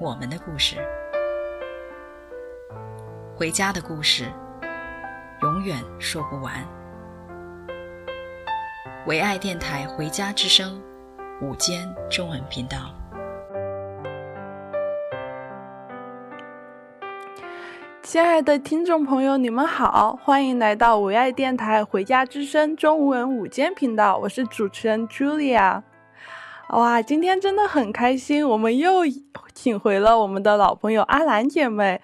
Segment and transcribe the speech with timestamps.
[0.00, 0.76] 我们的故事，
[3.36, 4.24] 回家的故事，
[5.42, 6.54] 永远说不完。
[9.06, 10.80] 唯爱电台《回家之声》
[11.46, 12.94] 午间中文频道，
[18.02, 25.82] 亲爱的听众朋友，你们好，欢迎来到唯爱电台《回家之声》中文午间频道，我是主持人 Julia。
[26.72, 29.00] 哇，今天真的很开心，我们又
[29.52, 32.00] 请回了我们的老朋友阿兰姐妹。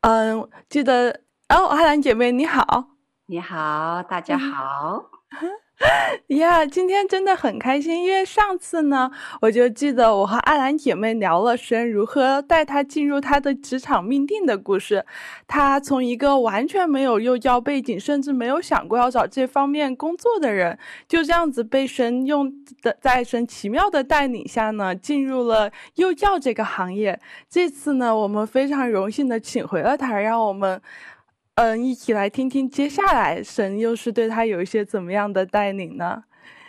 [0.00, 2.86] 嗯，记得哦，阿兰姐妹你好，
[3.26, 5.04] 你好，大家好。
[5.40, 5.50] 嗯
[6.28, 15.06] 呀今天真的很开心，因为上次呢，我就记得我和阿兰姐妹聊了神如何带她进入她的职场命定的故事。
[15.48, 20.78] 她从一个完全没有幼教背景，甚至没有想过要找这方面工作的人，
[21.08, 27.18] 就这样子被神用的在神奇妙的带领下呢，进入了幼教这个行业。
[27.48, 30.82] 这次呢，我们非常荣幸的请回了她，让我们。
[31.54, 36.24] 嗯，一起来听听接下来神又是对他有一些怎么样的带领呢？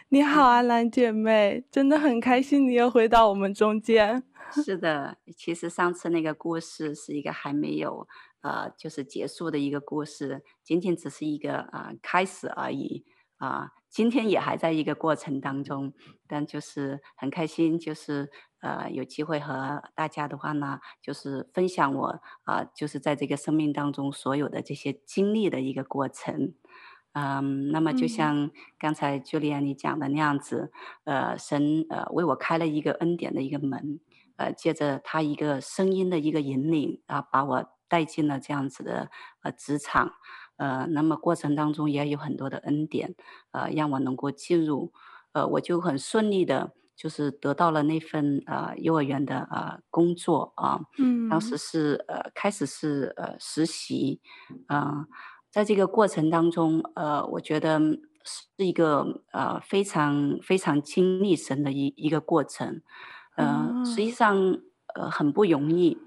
[0.10, 4.24] 你好，啊兰姐妹，真的很开心你又回到我们中间。
[4.52, 8.06] 是的，其实上次那个故事是一个还没有
[8.42, 13.06] 呃，就是结束的一个故事，仅仅只是一个呃开始而已
[13.38, 13.62] 啊。
[13.62, 15.94] 呃今天也还在一个过程当中，
[16.26, 18.32] 但就是很开心，就是
[18.62, 22.08] 呃有机会和大家的话呢，就是分享我
[22.44, 26.54] 啊、呃，就是在这个生命当中所有的这些经历的一个过程。
[27.12, 28.50] 嗯，那么就像
[28.80, 30.72] 刚才 Julia 你讲的那样子，
[31.04, 34.00] 呃，神呃为我开了一个恩典的一个门，
[34.38, 39.12] 呃，借着他一个声音的一个引领啊，把我带进了这样子的
[39.44, 40.14] 呃职场。
[40.62, 43.16] 呃，那么过程当中也有很多的恩典，
[43.50, 44.94] 呃，让我能够进入，
[45.34, 54.22] 呃，我就很顺利的，就是得到了那份呃幼儿园的呃工作啊，嗯，当时是呃开始是呃实习，
[54.68, 55.08] 嗯、呃，
[55.50, 57.80] 在这个过程当中，呃，我觉得
[58.24, 62.84] 是一个呃非常非常经历神的一一个过程，
[63.36, 64.38] 呃，嗯、实际上
[64.94, 65.98] 呃很不容易，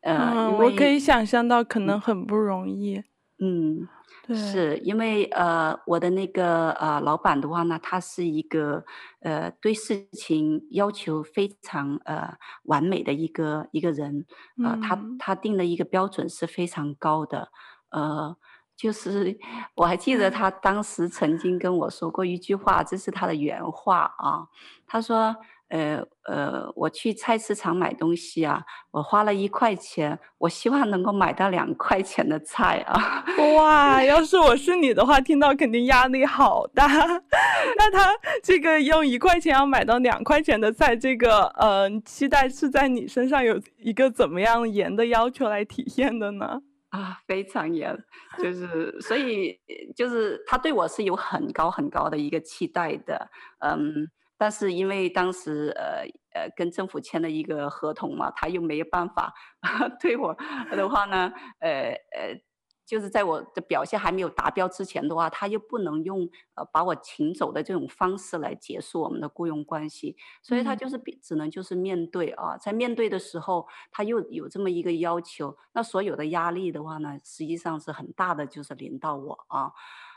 [0.00, 3.02] 呃，嗯、我可以想象到可能很不容易，
[3.38, 3.86] 嗯。
[4.34, 8.84] 是因为呃，我的那个呃老板的话呢，他是一个
[9.20, 14.26] 呃对事情要求非常呃完美的一个一个人，
[14.62, 17.50] 呃，嗯、他他定的一个标准是非常高的，
[17.90, 18.36] 呃，
[18.76, 19.38] 就是
[19.76, 24.48] 我还记得他 当时曾经跟我说过一句话，这是他的原话啊，
[24.86, 25.36] 他说。
[25.68, 33.24] 呃呃，我去菜市场买东西啊，我花了一块钱，我希望能够买到两块钱的菜啊！
[33.56, 36.86] 哇，要是我是你的话，听到肯定压力好大。
[37.76, 38.10] 那他
[38.42, 46.62] 这个用一块钱要买到两块钱的菜，这个呃，期待是在你身上有一个怎么样严的要求来体现的呢？
[46.88, 47.94] 啊，非常严，
[48.38, 49.60] 就是所以
[49.94, 53.28] 就是他对我是有很高很高的一个期待的，
[53.60, 54.08] 嗯。
[54.38, 59.34] 但是因为当时呃呃跟政府签了一个合同嘛，他又没有办法
[60.00, 60.34] 退我
[60.70, 62.40] 的话呢，呃呃，
[62.86, 66.20] 就是在我的表现还没有达标之前的话，他又不能用
[66.54, 79.72] 呃把我请走的这种方式来结束我们的雇佣关系，所以他就是只能就是面对啊，在面对的时候他又有这么一个要求，那所有的压力的话呢，实际上是很大的，就是临到我啊，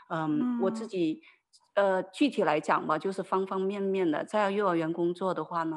[0.08, 1.22] 嗯，嗯我自己。
[1.74, 5.76] 呃，具体来讲吧，就是方方面面的，在幼儿园工作的话呢，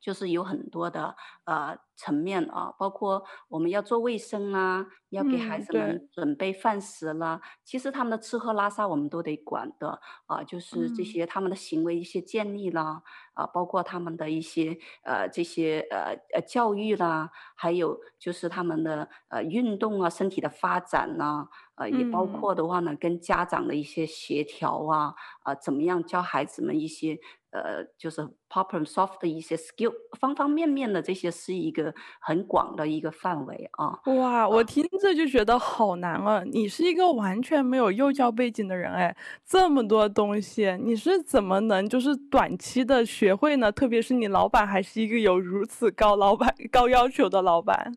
[0.00, 6.08] 就是有很多的呃层面啊，包括我们要做卫生啊，要给孩子们。
[6.12, 13.02] 准备饭食啦，嗯、其实他们的吃喝拉撒我们都得管的啊，就是这些他们的行为一些建立啦，
[13.34, 21.48] 啊，包括他们的一些呃这些呃呃教育啦，还有就是他们的呃运动啊，身体的发展呐。
[21.76, 27.18] 呃，也包括的话呢，跟家长的一些协调啊，啊、呃，怎么样教孩子们一些
[27.50, 33.98] 呃，就是 problem solve 的一些 skill，方方面面的这些是一个很广的一个范围啊。
[34.06, 36.44] 哇，我听着就觉得好难啊！
[36.44, 43.72] 你是一个完全没有幼教背景的人，哎，这么多东西，你是怎么能就是短期的学学会呢？
[43.72, 47.90] 特别是你老板还是一个有如此高老板高要求的老板。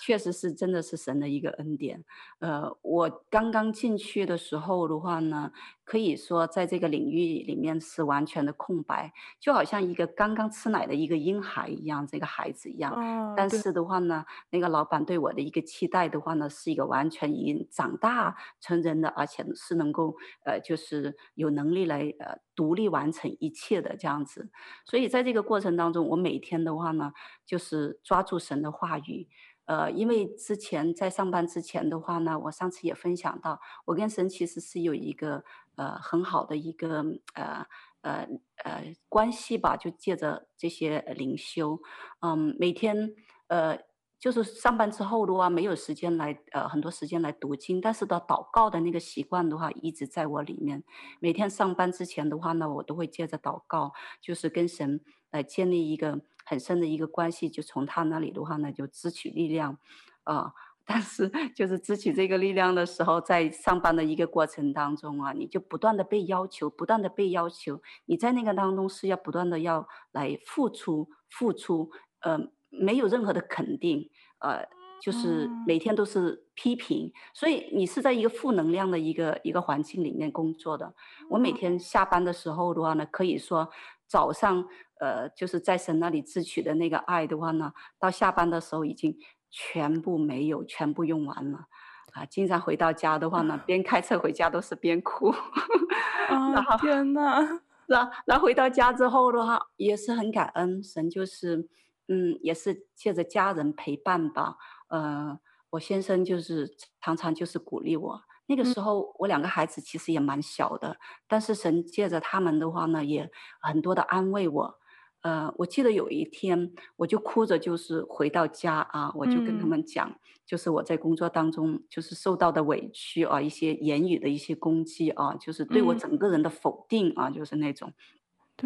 [0.00, 2.04] 确实是，真的是神的一个恩典。
[2.40, 5.52] 呃，我刚刚进去的时候的话呢，
[5.84, 12.92] 可以说在这个领域里面是完全的空白，就好像一个刚刚吃奶的一个婴孩一样，这个孩子一样。
[12.92, 24.50] 哦，但是的话呢，那个老板对我的一个期待的话呢，是一个完全已经长大成人的，而且是能够呃，就是有能力来呃独立完成一切的这样子。
[24.84, 27.12] 所以在这个过程当中，我每天的话呢，
[27.46, 29.28] 就是抓住神的话语。
[29.66, 35.42] 呃，因为之前在上班之前的话呢，我上次也分享到，我跟神其实是有一个
[35.76, 37.02] 呃很好的一个
[37.34, 37.66] 呃
[38.02, 38.28] 呃
[38.62, 41.80] 呃关系吧，就借着这些灵修，
[42.20, 43.14] 嗯，每天
[43.48, 43.78] 呃
[44.18, 50.84] 就是上班之后的话，没有时间来呃很多时间来读经，但是的祷告的那个习惯的话，一直在我里面。
[51.20, 55.00] 每天上班之前的话呢，我都会借着祷告，就是跟神
[55.30, 56.20] 来建立一个。
[56.44, 59.78] 很深的一个关系，就从他那里的话呢，就支取力量，
[60.24, 60.52] 啊、呃，
[60.84, 72.38] 但是就是支取这个力量的时候，在上班的一个过程当中啊，你就不断的被要求，不断的被要求，你在那个当中是要不断的要来付出，付出，呃，
[72.68, 74.10] 没有任何的肯定，
[74.40, 74.66] 呃，
[75.00, 80.94] 就是每天都是批评，所以你是在一个负能量的一个一个环境里面工作的。
[81.30, 83.70] 我每天下班的时候的话呢，可以说。
[84.06, 84.66] 早上，
[85.00, 89.16] 呃，就是在神那里支取的那个爱的话呢，到下班的时候已经
[89.50, 91.66] 全部没有，全部用完了，
[92.12, 95.30] 啊，经常回到家的话呢，边开车回家都是边哭，
[96.28, 101.68] 啊，天呐，然后，然后回到家之后的话，也是很感恩神，就是，
[102.08, 104.56] 嗯，也是借着家人陪伴吧，
[104.88, 105.38] 呃，
[105.70, 108.22] 我先生就是常常就是鼓励我。
[108.46, 113.30] 那个时候，我两个孩子其实也蛮小的，但是神借着他们的话呢，也
[113.60, 114.78] 很多的安慰我。
[115.22, 120.14] 呃，我记得有一天，我就哭着就是回到家啊，我就跟他们讲，
[120.44, 127.94] 就是我在工作当中就是受到的委屈啊，一些言语的一些攻击啊，就是对我整个人的否定啊，就是那种，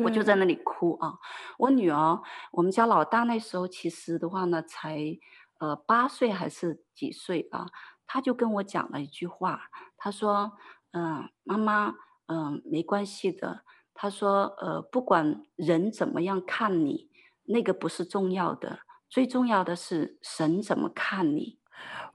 [0.02, 1.18] 我就在那里哭啊。
[1.58, 2.20] 我女儿，
[2.50, 5.16] 我们家老大那时候其实的话呢，才
[5.60, 7.66] 呃八岁还是几岁啊？
[8.08, 9.60] 他就跟我讲了一句话，
[9.96, 10.54] 他说
[10.92, 11.94] ：“嗯，妈妈，
[12.26, 13.60] 嗯，没关系的。”
[13.94, 17.10] 他说：“呃，不管人怎么样看你，
[17.44, 21.58] 那个不是重要的，最重要的是神怎么看你。”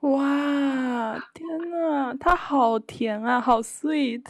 [0.01, 4.23] 哇，天呐，他好甜啊，好 sweet。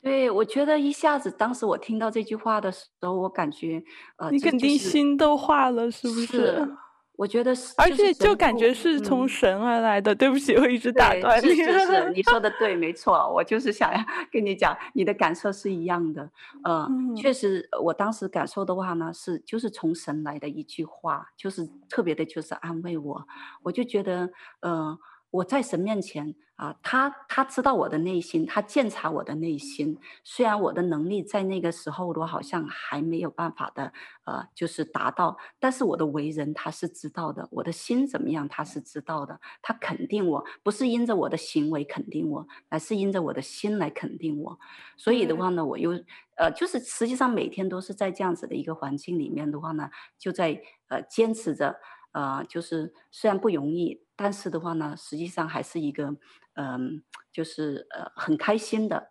[0.00, 3.82] 对，我觉得一下子，当时我听到这句话的时候，我感觉，
[4.16, 6.26] 呃，你肯定心都化了，是不是？
[6.26, 6.76] 是
[7.16, 10.12] 我觉得是，而且就感觉是从神而来的。
[10.12, 11.54] 嗯、对不起，我一直打断你。
[11.54, 13.32] 是是是， 你说的对，没错。
[13.32, 13.98] 我就是想要
[14.30, 16.30] 跟你讲，你的感受是一样的。
[16.62, 23.26] 呃、嗯，确实，我当时感受的话呢，是就是从神来的一句话，就是特别的，就是安慰我。
[23.62, 24.30] 我就觉得，
[24.60, 24.98] 呃。
[25.36, 29.98] 我在神面前啊，他他知道我的内心，他鉴察我的内心。
[30.24, 33.92] 虽然我的能力在那个时候我好像还没有办法的，
[34.24, 39.38] 呃，就是达到，但是我的为人他是知道的，我的心怎么样他是知道的。
[39.60, 44.58] 他肯定我，不是因着我的行为肯定我，而是因着我的心来肯定我。
[44.96, 45.90] 所以的话呢，我又
[46.36, 51.76] 呃，就是实际上每天都是在这样子的一个环境里面的话呢，就在呃坚持着。
[52.12, 56.16] 呃，就是虽然不容易，但是的话呢，实际上还是一个，
[56.54, 56.80] 嗯、呃，
[57.32, 59.10] 就是呃很开心的，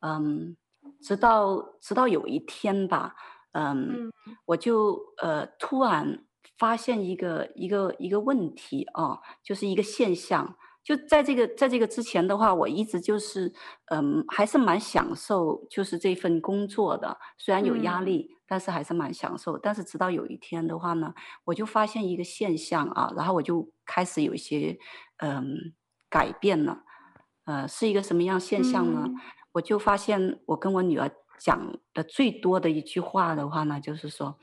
[0.00, 0.56] 嗯，
[1.02, 3.14] 直到直到有一天吧，
[3.52, 4.12] 嗯，嗯
[4.46, 6.24] 我就呃突然
[6.58, 10.56] 发现一个一个一个问题啊，就是一个现象。
[10.84, 13.50] 就在这个在这个之前的话，我一直就是，
[13.86, 19.56] 嗯，还是蛮享受就是这份工作的，虽然有压力，嗯、但是还是蛮享受。
[19.56, 21.14] 但是直到有一天的话呢，
[21.44, 24.78] 我就发现一个现象啊，然后我就开始有一些
[25.16, 25.72] 嗯
[26.10, 26.82] 改变了，
[27.46, 29.04] 呃，是一个什么样现象呢？
[29.06, 29.16] 嗯、
[29.52, 34.38] 我就发现我跟我女儿讲的最多的一句话的话呢，就是说，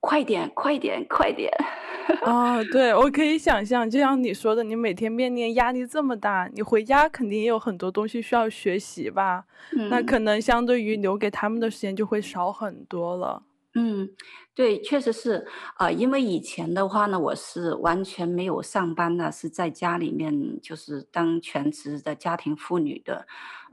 [0.00, 1.52] 快点，快点，快点。
[2.24, 9.44] 啊、哦，对，我可以想象，就像你说的，你每天面临压力这么大，你回家肯定也有很多东西需要学习吧？
[9.76, 13.44] 嗯、那可能相对于留给他们的时间就会少很多了。
[13.74, 14.08] 嗯，
[14.52, 23.24] 对，确实是啊、呃，因为以前的话呢，我是完全没有上班的，是在家里面就是当全职的家庭妇女的，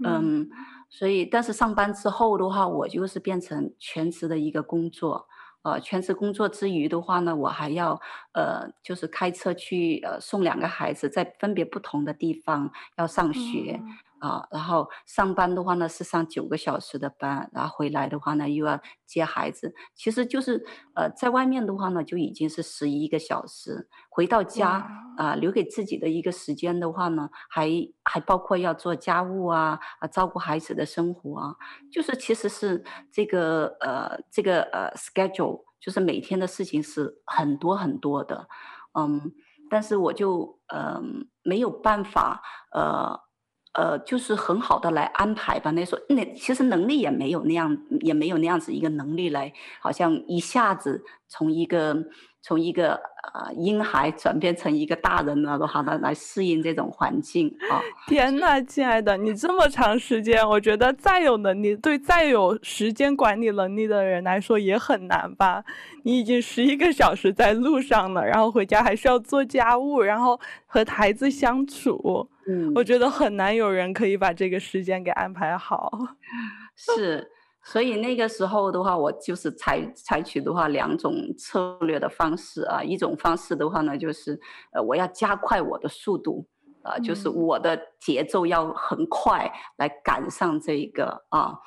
[0.04, 0.50] 嗯，嗯，
[0.90, 5.28] 所以但是上班之后的话，我就是变成全职的一个工作。
[5.68, 8.00] 呃，全职工作之余的话呢，我还要
[8.32, 13.82] 呃，就是开车去呃送两个孩子，在分别不同的地方要上学，
[14.20, 24.70] 啊，然后上班的话呢是上九个小时的班，然后回来的话呢又要接孩子，其实就是呃在外面的话呢就已经是十一个小时，回到家
[25.18, 27.70] 啊、呃、留给自己的一个时间的话呢，还
[28.04, 31.56] 还包括要做家务啊啊照顾孩子的生活啊，
[31.92, 38.48] 就是其实是这个呃这个呃 schedule，就是每天的事情是很多很多的，
[38.98, 39.32] 嗯，
[39.70, 41.02] 但是我就嗯、呃、
[41.44, 42.42] 没有办法
[42.74, 43.27] 呃。
[43.78, 45.70] 呃，就是很好的来安排吧。
[45.72, 51.96] 那时候那其实能力也没有那样，也没有那样子一个能力来，好像一下子从一个
[52.48, 52.94] 从一个
[53.34, 57.84] 呃婴孩转变成一个大人了的话呢，来适应这种环境啊。
[58.08, 65.62] 天呐，亲爱的，你这么长时间，我觉得再有能力，对再有时间管理能力的人来说也很难吧？
[66.04, 72.30] 你已经十一个小时在路上了，然后回家还是要做家务，然后和孩子相处。
[72.48, 75.92] 嗯，我觉得很难有人可以把这个时间给安排好。
[76.78, 77.30] 是，
[77.70, 82.82] 所以那个时候的话，我就是采采取的话两种策略的方式啊。
[82.82, 84.40] 一种方式的话呢，就是
[84.72, 86.48] 呃，我要加快我的速度
[86.82, 91.60] 啊，呃，就是我的节奏要很快来赶上这一个啊。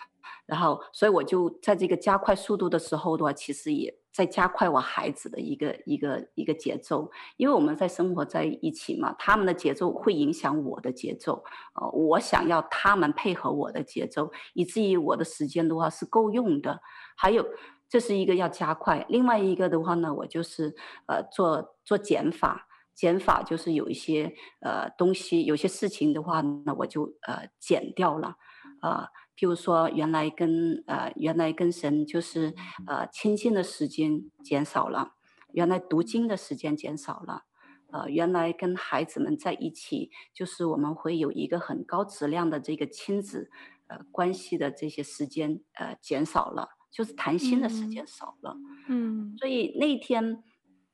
[0.47, 16.81] 然后，所以我就在这个加快速度的时候的话，其实也在加快我孩子的一个一个一个节奏，因为我们在生活在一起嘛，他们的节奏会影响我的节奏，呃，我想要他们配合我的节奏，以至于我的时间的话是够用的。
[17.17, 17.47] 还有，
[17.88, 20.75] 这是一个要加快，另外一个的话呢，我就是
[21.07, 28.37] 呃做做减法，减法就是有一些呃东西，有些事情的话呢，我就呃减掉了，
[28.81, 29.09] 啊、呃。
[29.40, 32.54] 譬如说，原来跟呃，原来跟神就是
[32.87, 35.14] 呃亲近的时间减少了，
[35.54, 37.44] 原来读经的时间减少了，
[37.90, 43.50] 呃，原来跟孩子们在一起，就是我们会有一个很高质量的这个亲子
[43.87, 50.44] 呃关系的这些时间呃减少了，就是谈心的时间少了，嗯，所以那天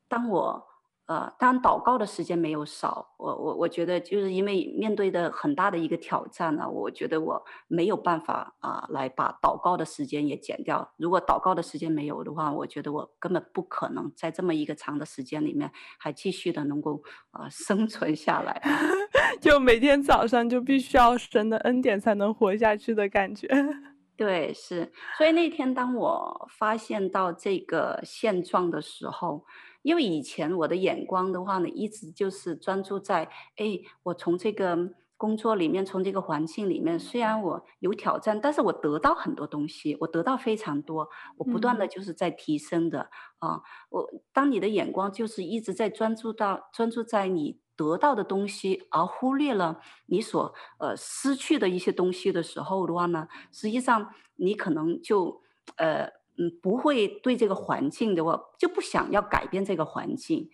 [0.07, 0.76] 当我。
[1.07, 10.93] 呃，当然祷告的时间没有少，我我我觉得就是因为面对的很大的一个挑战呢，我觉得我没有办法啊、呃、来把祷告的时间也减掉。
[10.97, 18.61] 如果祷告的时间没有的话，我觉得我根本不可能在这么一个长的时间里面还继续的能够啊、呃、生存下来。
[19.41, 23.47] 就每天早上就必须要神的恩典才能活下去的感觉。
[24.17, 24.91] 对，是。
[25.17, 29.45] 所以那天当我发现到这个现状的时候。
[29.87, 34.77] 因为以前我的眼光的话呢，一直就是专注在，哎，我从这个
[35.17, 43.63] 工作里面，从这个环境里面，虽然我有挑战，但是我得到很多东西，我得到非常多，我不断的就是在提升的、嗯、啊。
[43.91, 55.43] 我当你的眼光就是一直在专注到专注在你得到的东西，而忽略了你所呃失去的一些东西的时候的话呢，实际上你可能就
[55.77, 56.11] 呃。
[56.39, 60.51] 嗯，不会对这个环境的话，就不想要改变这个环境。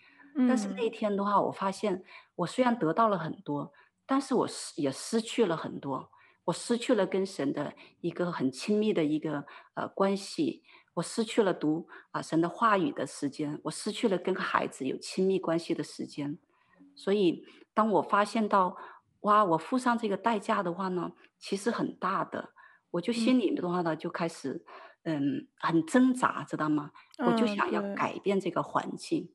[0.48, 2.04] 但是那天的话，我发现
[2.36, 3.72] 我虽然得到了很多，
[4.06, 6.10] 但是我失也失去了很多。
[6.44, 10.62] 我失去了跟神的一个很亲密的一个呃关系，
[10.94, 16.38] 我失去了读啊神的话语的时间，我失去了跟孩子有亲密关系的时间。
[16.96, 18.76] 所以当我发现到
[19.20, 22.50] 哇，我付上这个代价的话呢，其实很大的，
[22.92, 24.64] 我就心里的话呢就开始。
[24.64, 24.91] 嗯，
[25.58, 26.90] 很挣扎，知道吗？
[27.18, 29.28] 嗯、我就想要改变这个环境，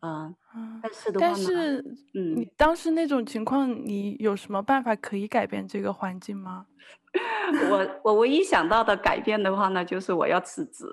[0.00, 1.78] 嗯、呃，但是的话呢，但是，
[2.14, 6.66] 嗯，你当时那种情况，你有什么办法可以改变这个环境吗？
[7.70, 10.86] 我我唯一想到的改变的话呢，就是我要辞职。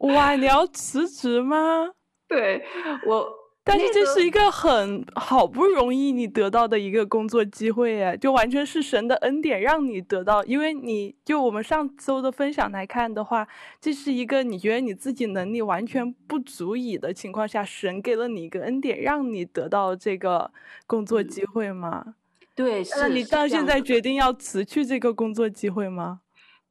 [0.00, 1.90] 哇，你要辞职吗？
[2.28, 2.64] 对，
[3.06, 3.43] 我。
[3.66, 13.48] 但是这是一个很好不容易你得到的一个工作机会哎，就完全是神的恩典让你得到，因为你就我们上周的分享来看的话，
[13.80, 20.50] 这是一个你觉得你自己能力完全不足以的情况下，神给了你一个恩典，让你得到这个
[20.86, 22.02] 工作机会吗？
[22.06, 22.14] 嗯、
[22.54, 23.00] 对，是。
[23.00, 26.20] 那你到现在决定要辞去这个工作机会吗？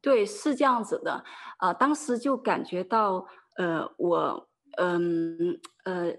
[0.00, 1.24] 对，是这样子的。
[1.58, 4.46] 啊、呃，当时就感觉到，呃，我，
[4.76, 6.14] 嗯，呃。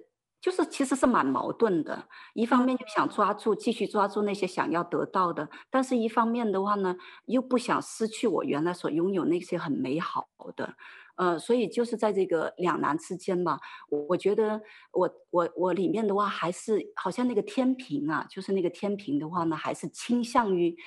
[0.46, 10.75] 就是其实是蛮矛盾的，一方面就想抓住继续抓住那些想要得到的，但是一方面的话呢，又不想失去我原来所拥有那些很美好的，
[11.16, 13.58] 呃，所以就是在这个两难之间吧。
[13.90, 14.62] 我我觉得
[14.92, 20.78] 我我我里面的话还是好像那个天平啊，就是那个天平的话呢，还是倾向于，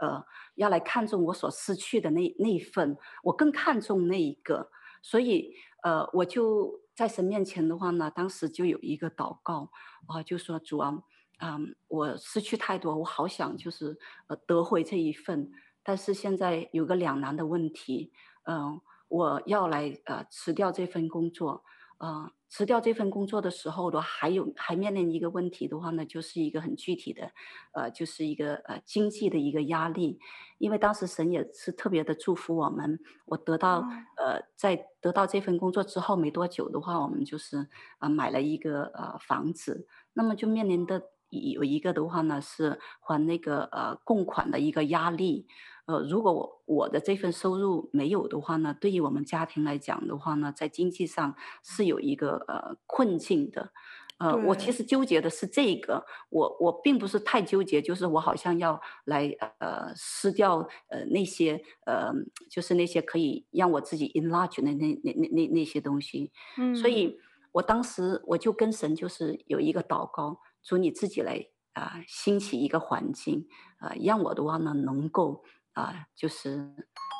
[0.00, 0.24] 呃，
[0.56, 4.70] 要来看重我所失去的那那一份，我更看重那一个，
[5.02, 5.54] 所以
[5.84, 6.82] 呃，我就。
[6.94, 9.70] 在神面前的话呢，当时就有一个祷告
[10.06, 11.02] 啊，就说主啊，
[11.40, 13.98] 嗯，我失去太多，我好想就是
[14.28, 15.50] 呃得回这一份，
[15.82, 18.12] 但是现在有个两难的问题，
[18.44, 21.64] 嗯，我要来呃辞掉这份工作，
[21.98, 22.30] 呃。
[22.54, 27.32] 辞掉这份工作的时候的话，还有还面临一个问题的话呢，就是一个很具体的，
[27.72, 30.20] 呃，就是一个呃经济的一个压力。
[30.58, 33.84] 因为当时神也是特别的祝福我们，我得到
[34.16, 37.58] 呃在得到这份工作之后没多久的话，我们就是
[37.98, 41.02] 啊、呃、买了一个呃房子，那么就面临的
[41.40, 45.46] 有一个的话呢是还那个呃供款的一个压力。
[45.86, 53.70] 呃，如果我我的这份收入没有的话呢，对于我们家庭来讲的话呢，在经济上是有一个呃困境的。
[54.16, 62.12] 呃，我其实纠结的是这个，我我并不是太纠结，就是我好像要来呃撕掉呃那些呃
[62.48, 66.30] 就是那些可以让我自己 enlarge 的那那那那那些东西。
[66.56, 67.18] 嗯，所以
[67.52, 73.46] 我当时我就跟神就是有一个祷告，主你自己来啊、兴起一个环境
[73.78, 75.44] 啊、让我的话呢能够。
[75.74, 76.72] 啊，就是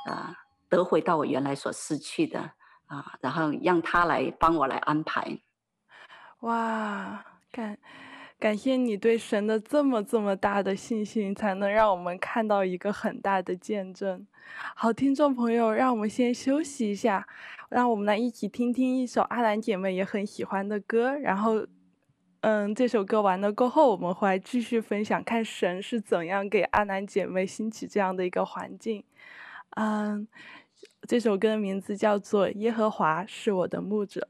[0.09, 0.33] 啊，
[0.69, 2.53] 得回到我原来所失去的
[2.87, 5.41] 啊，然后让他来帮我来安排。
[6.43, 7.77] 哇，感
[8.39, 14.25] 感谢你对神的这么这么大的信心，才能让我们看到一个很大的见证。
[14.77, 17.27] 好，听众朋友，让我们先休息一下，
[17.71, 21.67] 让我们来一起听听一首阿兰姐妹也很喜欢的歌，然后。
[22.47, 29.03] 嗯，这首歌完了过后，我们会来继续分享，看神是怎样给阿南姐妹兴起这样的一个环境。
[29.71, 30.29] 嗯，
[31.09, 34.29] 这首歌的名字叫做《耶和华是我的牧者》。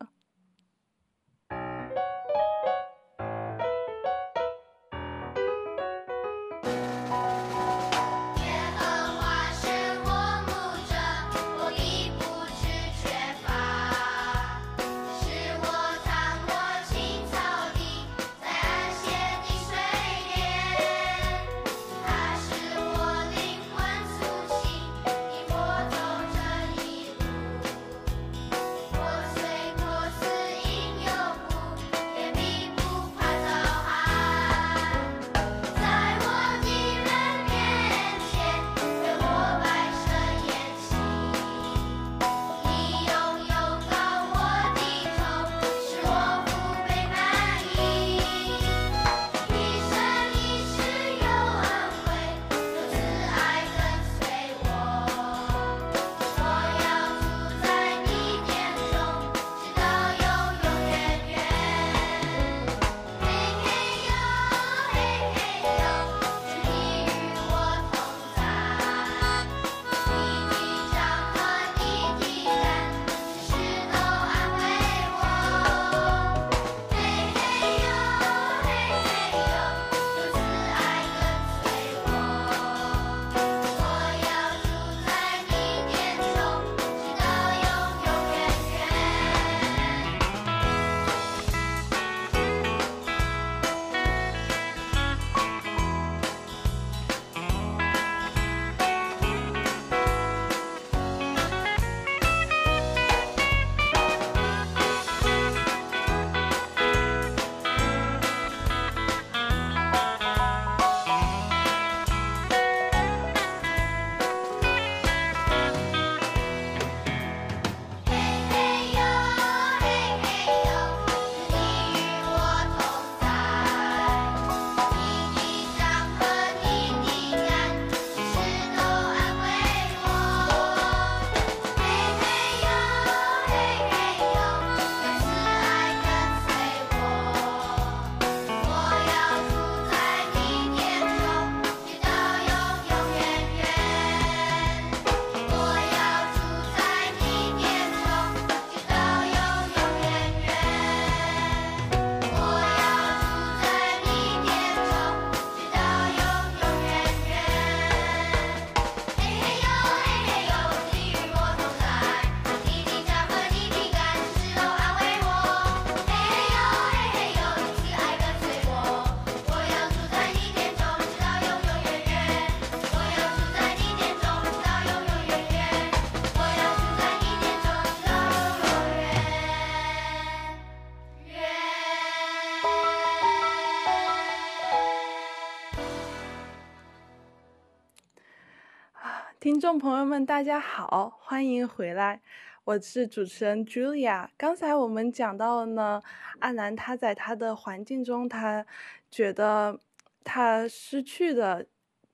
[189.64, 192.20] 众朋友们，大家好，欢迎回来。
[192.64, 194.28] 我是主持人 Julia。
[194.36, 196.02] 刚才我们讲到了呢，
[196.40, 198.66] 阿兰他在他的环境中，他
[199.10, 199.80] 觉得
[200.22, 201.66] 他失去的。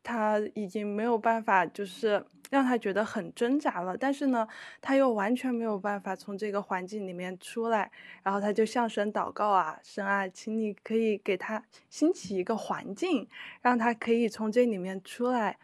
[0.02, 3.96] 他已经没有办法，就是让他觉得很挣扎了。
[3.96, 4.48] 但是呢，
[4.80, 7.90] 他又完全没有办法从这个环境里面出来。
[8.22, 13.28] 然后他就向神祷告啊，神啊，请你可以给他兴起一个环境，
[13.60, 15.58] 让他可以从这里面出来。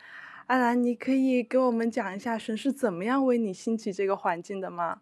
[0.46, 5.00] 阿兰，你可以给我们讲一下神是怎么样为你兴起这个环境的吗？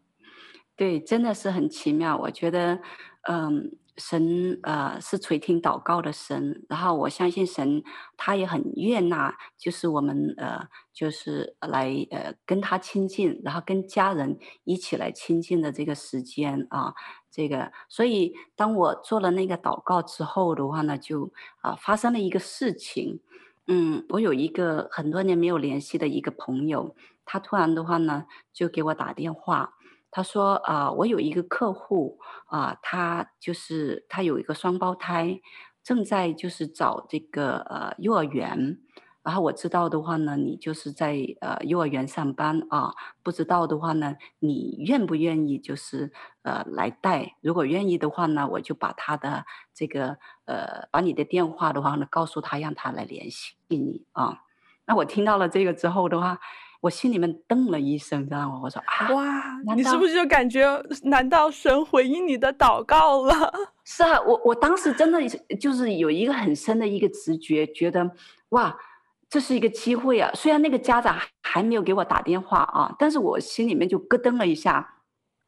[0.76, 2.16] 对，真的是很奇妙。
[2.18, 2.80] 我觉得，
[3.28, 3.76] 嗯。
[3.96, 7.84] 神呃是垂听祷告的神，然后我相信神
[8.16, 16.92] 他也很悦纳，就是我们呃就是来呃跟他亲近，然后跟家人一起来亲近的这个时间啊，
[17.30, 23.20] 这个所以当我做了那个祷告之后的话呢，就啊发生了一个事情，
[23.66, 29.74] 嗯，我有一个很多年没有联系的一个朋友，他突然的话呢就给我打电话。
[30.10, 35.40] 他说：“啊、我有一个客户啊、他就是他有一个双胞胎，
[35.82, 38.78] 正在就是找这个呃幼儿园。
[39.24, 47.34] 然后我知道的话呢，你就是在呃幼儿园上班啊，不知道的话呢，你愿不愿意就是呃来带？
[47.40, 54.42] 如果愿意的话呢，我就把他的这个呃把你的电话的话呢告诉他，让他来联系你啊。
[54.86, 56.38] 那我听到了这个之后的话。”
[56.84, 58.60] 我心里面噔了一声，知道吗？
[58.62, 60.62] 我说啊，哇，你是不是就感觉，
[61.04, 63.50] 难道神回应你的祷告了？
[63.84, 65.18] 是啊，我我当时真的
[65.58, 68.10] 就是有一个很深的一个直觉，觉得
[68.50, 68.76] 哇，
[69.34, 70.30] 这是一个机会啊！
[70.32, 75.00] 虽然那个家长还没有给我打电话啊，但是我心里面就咯噔了一下，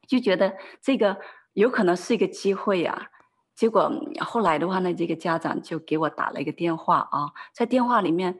[0.05, 1.15] 就觉得这个
[1.53, 3.09] 有可能是一个机会呀。
[3.55, 8.37] 结果后来的话呢，这个家长就给我打了一个电话啊，在电话里面。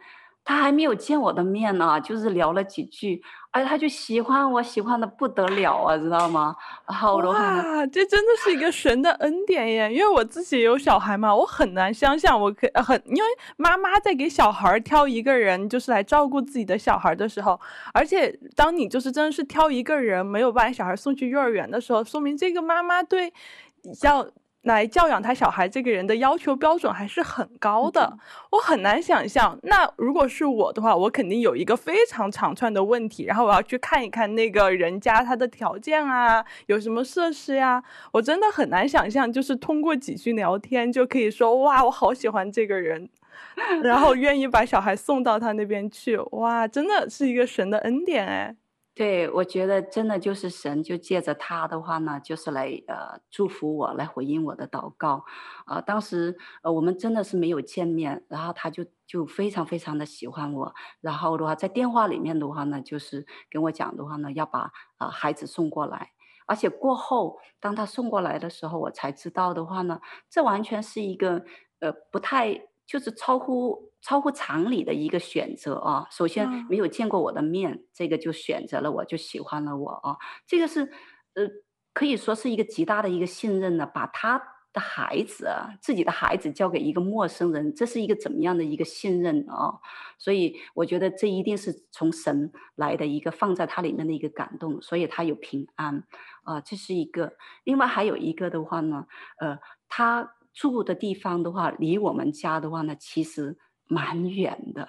[0.47, 6.55] 他还没有见我的面呢，就是聊了几句，哎，他就喜欢我，喜欢的不得了啊，知道吗？
[6.87, 9.93] 然后的话，哇，这真的是一个神的恩典耶！
[9.93, 13.23] 因为我自己也有小孩嘛，我很难想象我可很，因为
[13.57, 17.59] 妈妈在给小孩挑一个人，就是来照顾自己的小孩的时候，
[17.93, 23.33] 而且当你就是真的是挑一个人，没有把小孩送去幼儿园的时候，说明这个妈妈对
[24.01, 24.25] 要。
[24.73, 28.19] 来教养他小孩这个人的要求标准还是很高的，嗯、
[28.51, 29.57] 我很难想象。
[29.63, 37.83] 那如果是我的话，我肯定有一个非常长串的问题，然后我要去看一看那个人家他的条件啊，有什么设施呀？
[38.11, 43.09] 我真的很难想象，就是通过几句聊天就可以说哇，我好喜欢这个人，
[43.81, 46.17] 然后愿意把小孩送到他那边去。
[46.17, 48.55] 哇，真的是一个神的恩典哎。
[48.97, 55.23] 对，我觉得真的就是神就借着他的话呢，就是来呃祝福我，来回应我的祷告。
[55.67, 64.71] 呃，当时呃我们真的是没有见面，然后他就就非常非常的喜欢我，然后的话在电话里面的话呢，就是跟我讲的话呢，要把啊、
[65.05, 66.13] 呃、孩子送过来，
[66.47, 71.45] 而且过后当他送过来的时候，我才知道的话呢，这完全是一个
[71.81, 73.86] 呃不太就是超乎。
[74.07, 76.07] 超乎常理的一个选择啊！
[76.09, 80.15] 首先没有见过我的面，嗯、这个就选择了我，就喜欢了我啊！
[80.47, 80.89] 这个是
[81.33, 81.45] 呃，
[81.93, 83.85] 可以说是一个极大的一个信任呢。
[83.85, 84.41] 把他
[84.71, 89.81] 的孩子啊，自己的孩子交给一个陌生人，这是一个怎么样的一个信任啊？
[90.17, 96.05] 所以我觉得这一定是从神来的一个放在他里面的一个感动，所以他有平安
[96.43, 97.33] 啊，这是一个。
[97.65, 99.05] 另外还有一个的话呢，
[99.41, 103.57] 呃，他住的地方的话，离我们家的话呢，其实。
[103.89, 104.87] 蛮远的，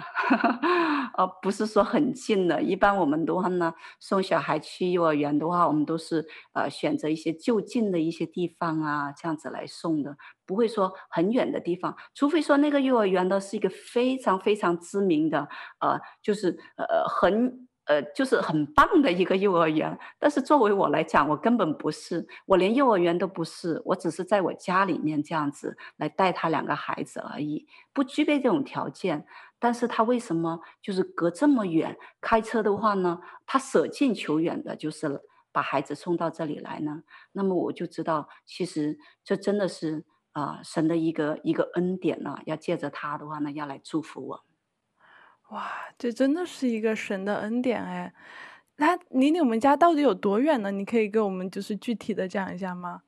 [1.16, 2.62] 呃，不是说很近的。
[2.62, 11.96] 一般我们的话呢，送小孩去幼儿园的话，我们都是呃选择一些就近的一些地方啊，这样子来送的，不会说很远的地方。
[12.14, 15.48] 除非说那个幼儿园呢是一个非常非常知名的，
[15.80, 17.67] 呃，就是呃很。
[17.88, 29.26] 呃，就是很棒的一个幼儿园，但是作为我来讲，我根本不是，我连幼儿园都不是，我只是在我家里面这样子来带他两个孩子而已，不具备这种条件。
[29.58, 33.20] 但是他为什么就是隔这么远，开车的话呢？
[33.46, 37.02] 他舍近求远的，就是把孩子送到这里来呢？
[37.32, 44.44] 那么我就知道，其实这真的是啊、神的一个一个恩典呢、要借着他的话呢，要来祝福我。
[45.50, 48.12] 哇，这真的是一个神的恩典哎！
[48.76, 50.70] 那离你们家到底有多远呢？
[50.70, 53.02] 你可以给我们就是具体的讲一下吗？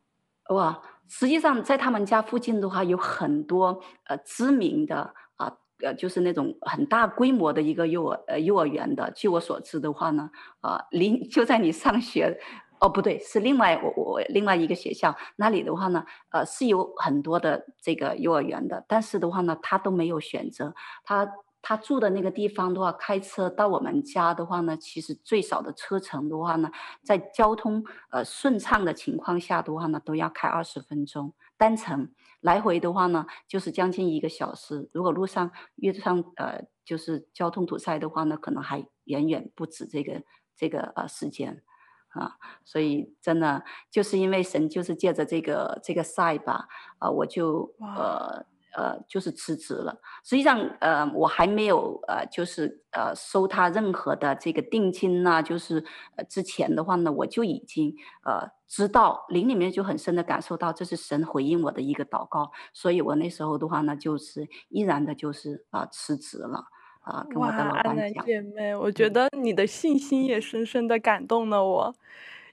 [0.49, 9.11] 哇，实际上在他们家附近的话，有很多呃知名的啊呃就是那种很大规模的一个幼儿呃幼儿园的。
[9.11, 10.31] 据我所知的话呢，
[10.63, 12.41] 啊离 就在你上学
[12.81, 20.75] 哦不对，是另外我我另外一个学校那里的话呢，呃是有很多的这个幼儿园的，但是的话呢，他都没有选择
[21.05, 21.31] 他。
[21.63, 26.71] 他住的那个地方的话，开车到我们家的话呢，其实最少的车程的话呢，
[27.03, 34.89] 在交通呃顺畅的情况下的话呢，都要开二十分钟单程，来回的话呢，就是将近一个小时。
[34.93, 40.23] 如果路上遇上呃就是交通堵塞的话呢，可能还远远不止这个
[40.57, 41.63] 这个呃时间
[42.09, 42.39] 啊。
[42.65, 46.69] 所以真的就是因为神就是借着这个这个赛吧，
[46.99, 48.47] 啊、呃，我就呃。
[48.75, 50.01] 呃，就是辞职了。
[50.25, 55.43] 实际上，呃，我还没有呃，就是呃，收他任何的这个定金呐。
[55.43, 55.85] 就是
[56.17, 66.65] 呃，之前的话呢，我就已经呃知道灵里面就很深的感受到这是神回应我的一个祷告，所以我那时候的话呢，就是毅然的，就是啊、呃、辞职了
[67.01, 68.25] 啊、呃，跟我的老板讲。
[68.25, 71.95] 姐妹，我觉得你的信心也深深的感动了我。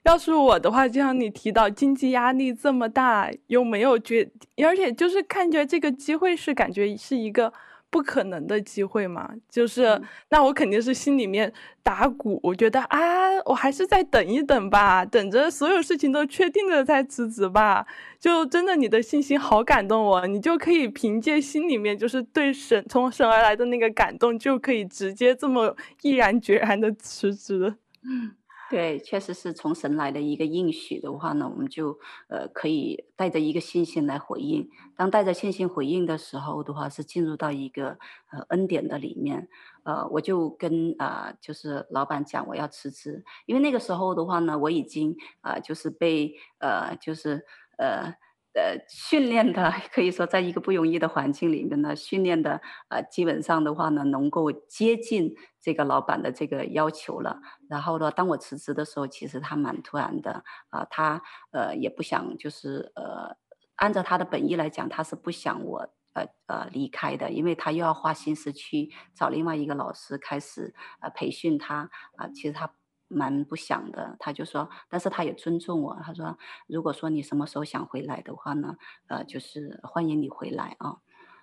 [0.08, 4.26] 要是我的话，就像你提到经济压力这么大，又没有觉，
[4.64, 7.52] 而且就是看着这个机会是感觉是一个
[7.90, 12.98] 不可能的机会嘛，就是、嗯、那我肯定是心里面打鼓，我觉得啊，
[13.44, 17.86] 我还是再等一等吧，等着所有事情都确定了再辞职吧。
[18.18, 27.74] 就真的你的信心好感动我，你就可以凭借心里面就是对神从神而来的那个感动，就可以直接这么毅然决然的辞职。
[28.02, 28.37] 嗯。
[28.70, 34.68] 对，确实是从神来的一个应许的话呢，我们就呃可以带着一个信心来回应。
[34.94, 37.98] 当带着信心回应的时候的话，是进入到一个
[38.30, 39.48] 呃恩典的里面。
[39.84, 47.46] 呃，我就跟啊、呃、就是老板讲我要辞职，因为那个时候的话呢，我已经啊、呃、就是被呃就是
[47.78, 48.14] 呃。
[48.54, 57.40] 呃，训练的 可以说，在一个不容易的环境里面呢，训练的呃，基本上的话呢，能够接近这个老板的这个要求了。
[57.68, 63.36] 然后呢，当我辞职的时候，其实他蛮突然的啊、他呃也不想，就是呃，
[63.76, 72.72] 按照他的本意来讲，他是不想我呃呃离开的，因为他又要花心思去找另外一个老师开始呃培训他啊、其实他。
[73.08, 75.98] 蛮不想的，他就说，但是他也尊重我。
[76.02, 78.76] 他说，如果说你什么时候想回来的话呢，
[79.08, 80.98] 呃，就是欢迎你回来啊，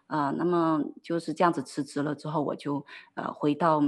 [0.08, 3.82] 啊、呃，那么就是这样子辞职了之后，我就呃回到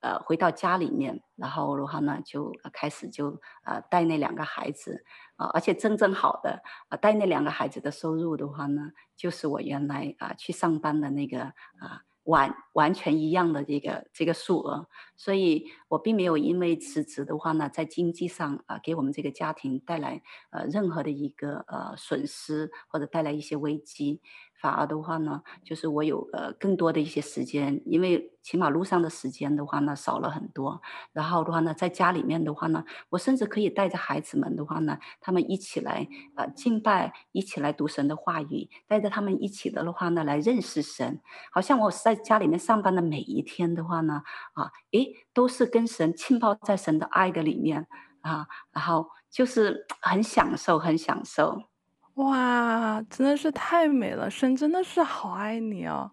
[0.00, 5.04] 呃回到家里面，然后的话呢就开始就呃带那两个孩子
[5.36, 11.42] 啊、呃，而且真正好的啊带那两个孩子的收入的话呢，就是我原来啊、去上班的那个
[11.78, 12.07] 啊。
[12.28, 14.86] 完完全一样的这个这个数额，
[15.16, 24.20] 所以我并没有因为辞职的话呢，在经济上啊、给我们这个家庭带来呃任何的一个呃损失或者带来一些危机。
[24.60, 30.82] 反而的话呢，就是我有呃更多的一些时间，因为起码路上的时间的话呢少了很多。
[31.12, 41.20] 然后的话呢，在家里面的话呢，我甚至可以带着孩子们的话呢，他们一起来呃敬拜，一起来读神的话语，带着他们一起的话呢来认识神。
[41.52, 44.22] 好像我在家里面上班的每一天的话呢，
[44.54, 47.86] 啊，诶，都是跟神浸泡在神的爱的里面
[48.22, 51.62] 啊，然后就是很享受，很享受。
[52.18, 54.28] 哇，真的是太美了！
[54.28, 56.10] 神真的是好爱你哦，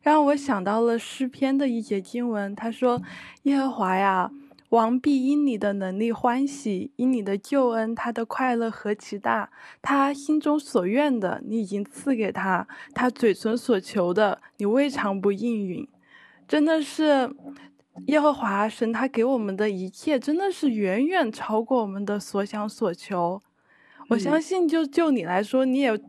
[0.00, 3.02] 让我想到了诗篇的一节经文，他说
[3.42, 4.30] ：“耶和华呀，
[4.68, 9.50] 王必因你的能力欢喜，因你的救恩，他的快乐何其大！
[9.82, 15.88] 他心中所愿的，你已经赐给他；他嘴唇所求的，你未尝不应允。”
[16.46, 17.34] 真的是
[18.06, 23.42] 耶和华神，他给我们的一切，真的是远远超过我们的所想所求。
[24.08, 26.00] 我相信就，就就你来说，你也，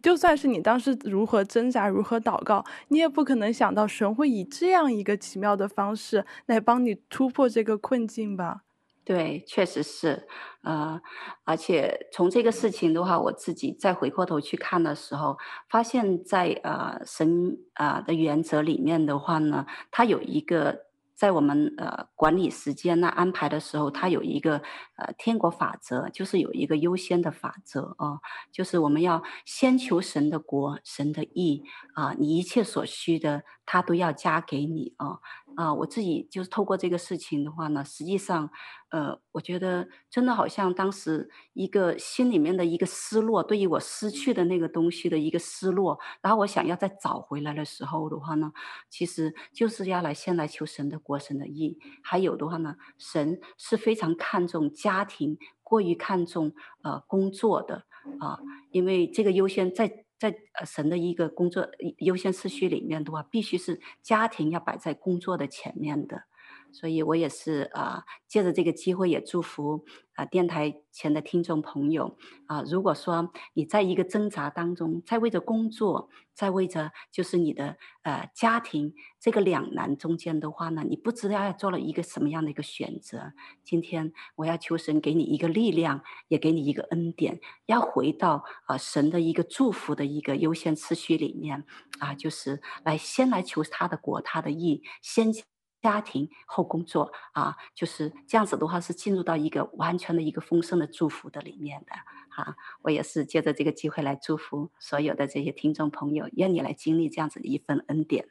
[0.00, 8.62] 就算是你当时如何挣扎、如何祷告，你也不可能想到神会以这样一个奇妙的方式来帮你突破这个困境吧？
[9.04, 10.28] 对，确实是，
[10.62, 11.00] 呃，
[11.44, 15.36] 而且从这个事情的话，我自己再回过头去看的时候，
[15.68, 20.89] 发现在呃神啊、呃、的原则里面的话呢，它有一个。
[21.20, 24.62] 在我们呃管理时间那安排的时候，它有一个
[24.96, 35.18] 呃天国法则，就是有一个优先的法则啊，就是我们要先求神的国、神的意啊，你一切所需的，他都要加给你啊。
[35.56, 38.50] 啊，我自己就是透过这个事情的话呢，实际上，
[38.90, 48.52] 呃，我觉得真的好像当时一个心里面的一个失落，对于我失去的那个东西的一个失落，然后我想要再找回来的时候的话呢，
[48.88, 57.84] 其实就是要来先来求神的国、神的意，还有的话呢，神是非常看重家庭，过于看重呃工作的
[58.20, 58.38] 啊，
[58.70, 60.04] 因为这个优先在。
[60.20, 61.66] 在呃神的一个工作
[61.98, 66.24] 优先次序里面的话，必须是家庭要摆在工作的前面的，
[66.72, 83.32] 所以我也是啊，借着这个机会也祝福啊电台前的听众朋友啊，如果说你在一个挣扎当中，在为着工作，在为着就是你的呃家庭这个两难中间的话呢，你不知道要做了一个什么样的一个选择。
[83.62, 91.64] 今天我要求神给你一个力量，也给你一个恩典，要回到啊神的一个祝福的一个优先次序里面
[91.98, 95.32] 啊，就是来先来求他的国，他的义，先。
[95.80, 101.92] 家庭后工作啊，就是这样子的话，是进入到一个完全的一个丰盛的祝福的里面的
[102.36, 102.54] 啊。
[102.82, 108.28] 我也是借着这个机会来祝福所有的这些听众朋友，愿你来经历这样子的一份恩典。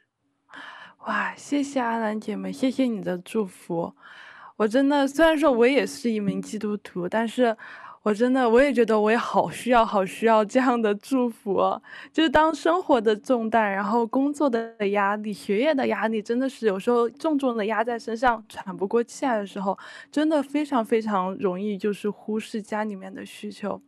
[1.06, 3.94] 哇，谢谢阿兰姐妹，谢谢你的祝福。
[4.56, 7.56] 我真的虽然说我也是一名基督徒，但是。
[8.02, 11.80] 我真的，我也觉得我也好需要，好需要这样的祝福哦。
[12.10, 19.78] 就是当生活的重担，然后工作的压力、学业的压力，真的是有时候重重的压在身上，喘不过气来的时候，
[20.10, 23.78] 真的非常非常容易就是忽视家里面的需求。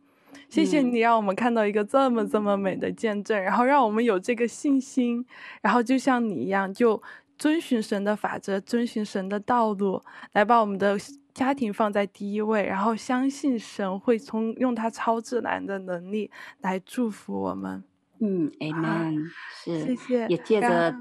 [0.47, 5.25] 谢谢你让我们看到一个这么这么美的见证，然后让我们有这个信心，
[5.63, 7.01] 然后就像你一样，就
[7.39, 10.99] 遵循神的法则，遵循神的道路，来把我们的。
[11.33, 16.29] 家庭放在第一位，然后相信神会从用他超自然的能力
[16.61, 17.83] 来祝福我们。
[18.19, 19.25] 嗯，Amen。
[19.63, 20.27] 是，谢谢。
[20.27, 20.95] 也借着，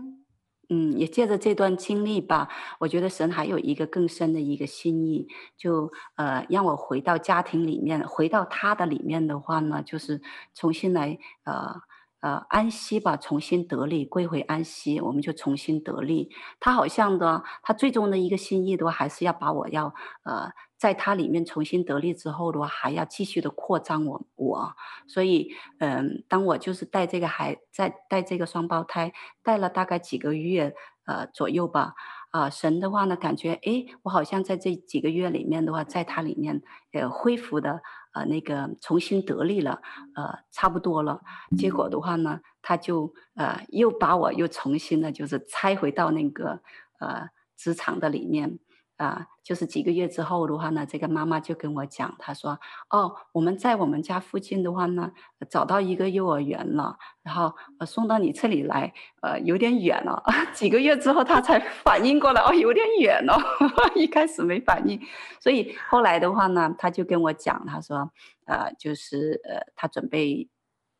[0.71, 2.49] 嗯，也借着这段经历吧，
[2.81, 10.21] 我觉得神还有一个更深的一个心意，就呃让我回到家庭里面，回到他的里面的话呢，就是
[10.55, 11.83] 重新来呃。
[12.23, 16.31] 呃，安息吧，重新得力，归回安息，我们就重新得力。
[16.61, 24.77] 他好像的，他最终的一个心意的话，还是要把我要呃，在他里面重新得力之后的话，还要继续的扩张我我。
[25.09, 30.75] 所以，嗯、当我就是带这个孩，在带这个双胞胎，带了大概几个月
[31.07, 31.95] 呃左右吧。
[32.31, 37.83] 啊、神的话呢，感觉诶，我好像在这几个月里面的话，在他里面呃恢复的。
[38.13, 39.81] 呃，那个重新得力了，
[40.15, 41.21] 呃，差不多了。
[41.57, 46.61] 结果的话呢，他就呃又把我又重新的，就是拆回到那个
[47.01, 48.59] 呃职场的里面。
[49.03, 55.11] 啊、就是几个月之后的话呢，这个妈妈就跟我讲，她说：“哦，我们在我们家附近的话呢，
[55.51, 60.23] 找到一个幼儿园了，然后送到你这里来，呃，有点远了。
[60.55, 63.35] ”几个月之后，她才 反应过来，哦，有点远哦，
[63.97, 65.01] 一开始没反应。
[65.41, 68.13] 所以后来的话呢，她就跟我讲，她说
[68.47, 70.49] ：“呃，就是呃，她准备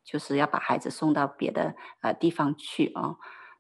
[0.05, 3.15] 就是要把孩子送到别的呃地方去啊、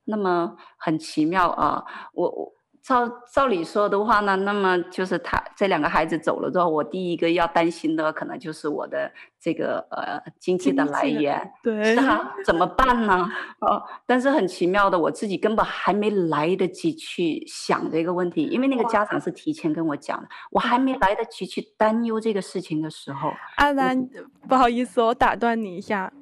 [0.05, 2.53] 那么很奇妙啊、我我。”
[2.83, 9.09] 照照理说的话呢，那么就是他这两个孩子走了之后，我第一个要担心的可能就是我的
[9.41, 13.25] 这个呃经济的来源，对，是啊， 怎么办呢？
[13.61, 24.09] 哦，但是很奇妙的，我自己根本还没来得及去想这个问题，因为那个家长是提前跟我讲的，我还没来得及去担忧这个事情的时候，阿兰，
[24.49, 26.13] 不好意思，我打断你一下，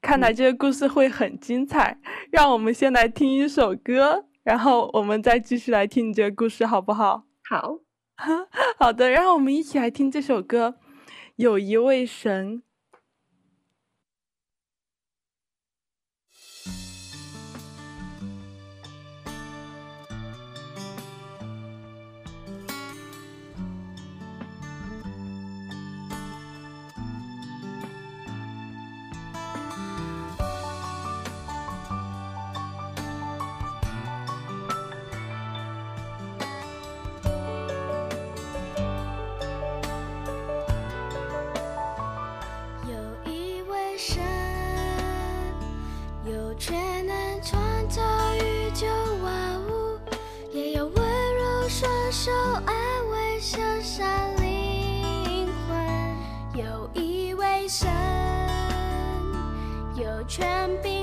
[0.00, 4.24] 看来这个故事会很精彩，嗯，让我们先来听一首歌。
[4.48, 7.24] 然后我们再继续来听你这个故事，好不好？
[7.50, 7.80] 好，
[8.80, 10.76] 好的，让我们一起来听这首歌。
[11.36, 12.62] 有一位神。
[60.28, 60.97] 全凭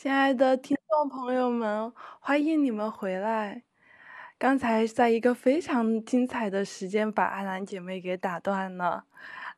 [0.00, 3.64] 亲爱的听众朋友们，欢迎你们回来。
[4.38, 9.06] 刚才在一个非常精彩的时间，把阿兰姐妹给打断了。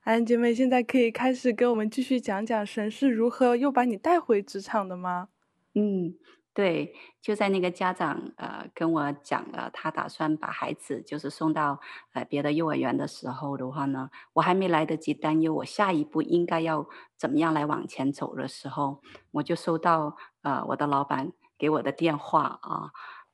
[0.05, 5.29] 阿兰姐妹，现在可以开始给我们继续讲讲神是如何又把你带回职场的吗？
[5.75, 6.15] 嗯，
[6.61, 11.81] 对，就在那个家长呃跟我讲了，他打算把孩子就是送到
[12.13, 16.87] 呃别的幼儿园的时候的话呢，我还没来得及担忧我下一步应该要
[17.17, 19.01] 怎么样来往前走的时候，
[19.31, 22.91] 我就收到呃我的老板给我的电话啊。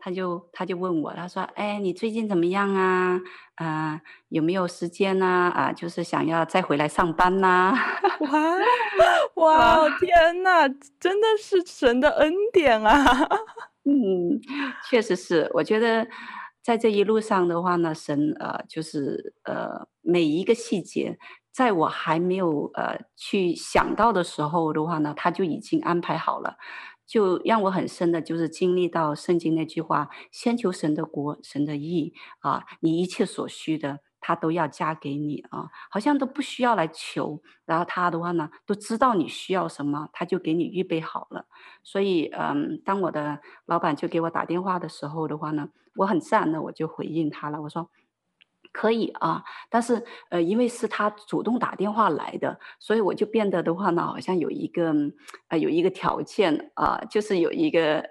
[0.07, 3.21] 他就他就问我，他说：“哎，你最近怎么样啊？
[3.57, 5.27] 啊、呃，有没有时间呢？
[5.27, 7.75] 啊、呃，就是想要再回来上班呐？”
[8.21, 8.31] 哇
[9.35, 10.69] 哇，哇天哪，
[11.01, 13.29] 真的是神的恩典啊！
[13.85, 14.39] 嗯，
[14.89, 15.51] 确实是。
[15.55, 16.07] 我觉得
[16.63, 21.19] 在这一路上的话呢，神呃，就是呃，每一个细节，
[21.53, 26.59] 在我还没有呃去想到的时候的话呢，他就已经安排好了。
[27.07, 37.41] 就让我很深的，就是经历到圣经那句话：“先求神的国，神的义啊，你一切所需的，他都要加给你啊，好像都不需要来求。
[37.65, 41.47] 然后他的话呢，都知道你需要什么，他就给你预备好了。
[41.85, 47.89] 所以，嗯，当我的老板就给我打电话的时候的话呢，我很自然的我就回应他了，我说。
[48.77, 54.93] 可以啊，但是呃，因为是他主动打电话来的，所以我就变得的话呢，好像有一个
[55.49, 58.05] 呃，有一个条件啊，就是有一个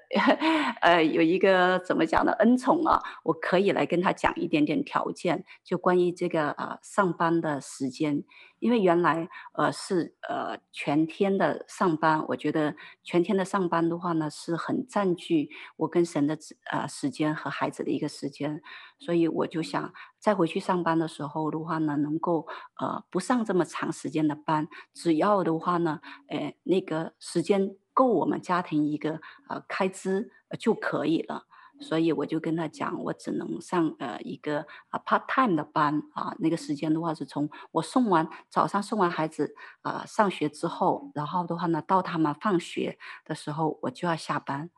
[0.81, 2.31] 呃，有一个怎么讲呢？
[2.39, 8.23] 恩宠啊，我可以来跟他讲一点点条件，就关于这个呃上班的时间。
[8.59, 16.37] 因为原来呃是呃全天的上班，我觉得全天的上班的话呢，是很占据我跟神的
[16.71, 18.61] 呃时间和孩子的一个时间，
[18.97, 22.47] 所以我就想再回去上班的时候的话呢，能够
[22.79, 25.99] 呃不上这么长时间的班，只要的话呢，
[26.29, 31.45] 呃那个时间够我们家庭一个呃开支就可以了。
[31.79, 44.69] 所以我就跟他讲，我只能上呃一个啊 part time 的班啊，那个时间的话是从我送完早上送完孩子啊、呃、上学之后，然后的话呢到他们放学的时候我就要下班，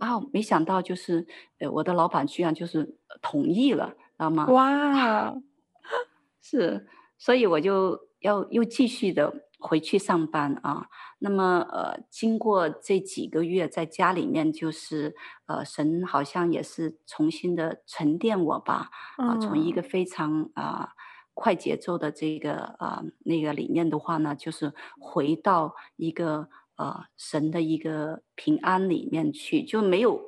[0.00, 1.26] 啊，没想到就是
[1.58, 4.46] 呃我的老板居然就是同意了，知道吗？
[4.46, 5.34] 哇，
[6.42, 6.86] 是，
[7.16, 9.43] 所以我就要又继续的。
[9.58, 10.88] 回去上班啊，
[11.18, 15.14] 那么呃，经过这几个月在家里面，就是
[15.46, 20.90] 呃，神好像也是重新的沉淀我吧，啊，从一个非常啊
[21.32, 30.20] 快节奏的这个啊那个里面的话呢，就是回到一个呃神的一个平安里面去，就没有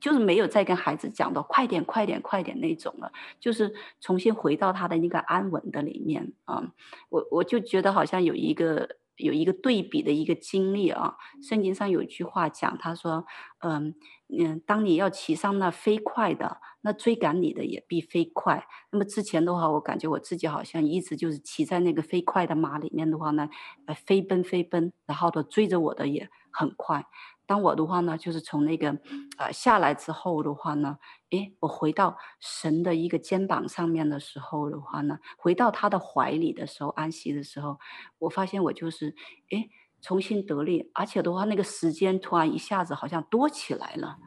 [0.00, 6.72] 就是没有再跟孩子讲的快点快点快点那种了，就是重新回到他的那个安稳的里面啊，
[7.08, 11.16] 我我就觉得好像有一个有一个对比的一个经历啊。
[11.42, 13.26] 圣经上有一句话讲，他说，
[13.60, 13.94] 嗯
[14.28, 18.66] 嗯，当你要骑上那飞快的，那追赶你的也必飞快。
[18.92, 23.48] 那么之前的话，我感觉我自己好像一直就是骑在那个飞快的马里面的话呢，
[23.86, 27.06] 呃，飞奔飞奔，然后的追着我的也很快。
[27.48, 28.90] 当我的话呢，就是从那个，
[29.38, 30.98] 呃，下来之后的话呢，
[31.30, 37.78] 诶，我回到神的一个肩膀上面的时候的话呢，回到他的怀里的时候，安息的时候，
[38.18, 39.14] 我发现我就是，
[39.50, 39.70] 诶，
[40.02, 44.18] 重新得力，而且的话，那个时间突然一下子好像多起来了，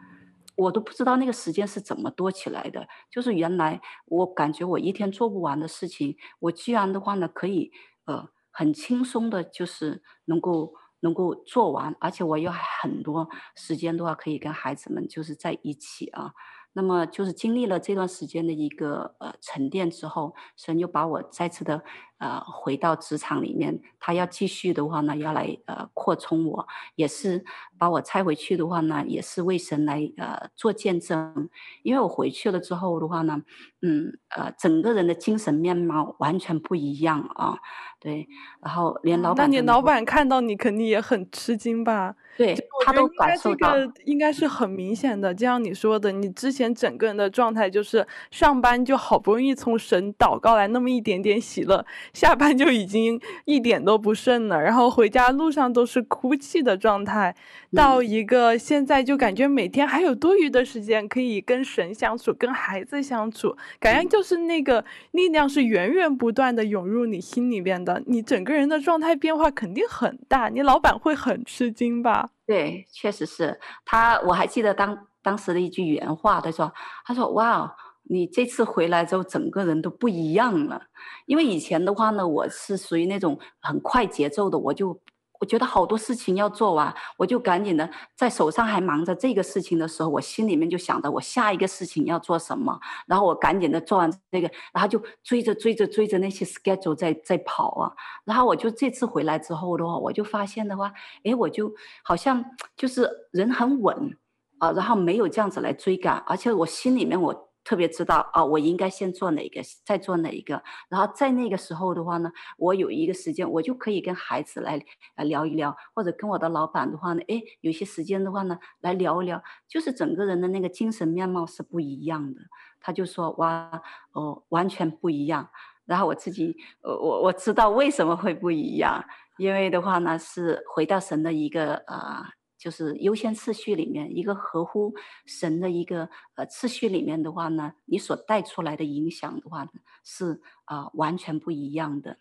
[0.55, 7.71] 我都不知道那个时间是怎么多起来的，就是原来我感觉我一天做不完的事情，我居然的话呢，可以，
[8.05, 10.73] 呃，很轻松的，就是能够。
[11.01, 16.33] 能够做完，而且我有很多时间的话，可以跟孩子们就是在一起啊。
[16.73, 21.83] 那么就是经历了这段时间的一个呃沉淀之后，神又把我再次的
[22.17, 26.65] 呃回到职场里面，他要继续的话呢，要来呃扩充我，
[26.95, 27.43] 也是
[27.77, 31.49] 把我拆回去的话呢，也是为神来呃做见证。
[31.83, 33.41] 因为我回去了之后的话呢，
[33.81, 37.57] 嗯呃整个人的精神面貌完全不一样啊，
[37.99, 38.29] 对，
[38.61, 42.15] 然后连老板，那你老板看到你肯定也很吃惊吧？
[42.37, 42.55] 对，
[42.85, 46.60] 他都感受到，应该是很明显的，就像你说的，你之前。
[46.61, 57.35] 前整个人的状态就是上班就好不容易从神祷告来那么一点点喜乐，下班就已经一点都不剩了，然后回家路上都是哭泣的状态，
[57.73, 72.29] 到一个现在就感觉每天还有多余的时间可以跟神相处，跟孩子相处，感觉就是那个力量是源源不断的涌入你心里边的，你整个人的状态变化肯定很大，你老板会很吃惊吧？
[72.45, 73.59] 对，确实是。
[73.85, 76.71] 他，我还记得当当时的一句原话，他说
[77.05, 80.81] ：“他说，哇，你这次回来之后，整个人都不一样了。
[81.25, 84.99] 因为以前的话呢，我是属于那种很快节奏的，我就。”
[85.41, 97.91] 我觉得好多事情要做完，我就赶紧的在手上还忙着这个事情的时候，我心里面就想着我下一个事情要做什么，然后我赶紧的做完这个，然后就追着追着追着那些 schedule 在在跑啊，
[98.23, 100.93] 然后我就这次回来之后的话，我就发现的话，
[101.23, 102.45] 诶，我就好像
[102.77, 104.15] 就是人很稳
[104.61, 107.51] 啊，然后没有这样子来追赶，而且我心里面我。
[107.63, 114.83] 特别知道啊，我应该先做哪个，再做哪一个，然后在那个时候的话呢，我有一个时间，我就可以跟孩子来
[115.15, 122.41] 呃聊一聊，或者跟我的老板的话呢，哎，有些时间的话呢，来聊一聊，就是整个人的那个精神面貌是不一样的。
[122.79, 123.79] 他就说哇，
[124.13, 125.47] 哦，完全不一样。
[125.85, 129.05] 然后我自己，呃，我我知道为什么会不一样，
[129.37, 132.31] 因为的话呢，是回到神的一个啊。
[132.61, 134.93] 就是优先次序里面一个合乎
[135.25, 139.71] 神的一个呃次序里面的话呢，你所带出来的影响的话呢，
[140.03, 142.19] 是啊、呃、完全不一样的。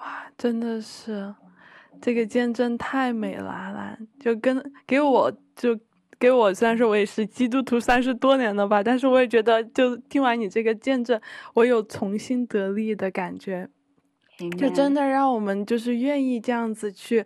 [0.00, 1.32] 哇，真的是
[2.00, 5.78] 这个见证太美了，阿兰，就跟给我就
[6.18, 11.20] 给我虽然说我也是基督徒三十多年了吧，但是我也觉得就听完你这个见证，
[11.54, 13.70] 我有重新得力的感觉。
[14.58, 17.24] 就真的让我们就是愿意这样子去，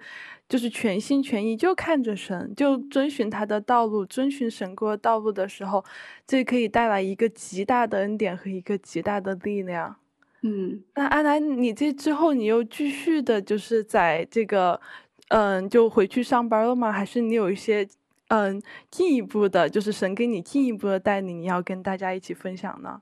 [0.48, 5.84] 就是全心全意就看着神，就遵循他的道路，遵循神过道路的时候，
[6.26, 9.96] 这可以带来一个极大的恩典和一个极大的力量。
[10.42, 14.80] 嗯，那阿兰，你这之后你又继续的，就是在这个，
[15.28, 16.92] 嗯，就回去上班了吗？
[16.92, 17.88] 还是你有一些，
[18.28, 23.00] 嗯，进一步的，就是神给你进一步的带领，你要跟大家一起分享呢？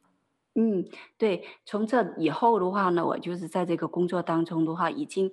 [0.56, 0.84] 嗯，
[1.18, 5.30] 对，从这以后的话呢，我就是在这个工作当中的话，已经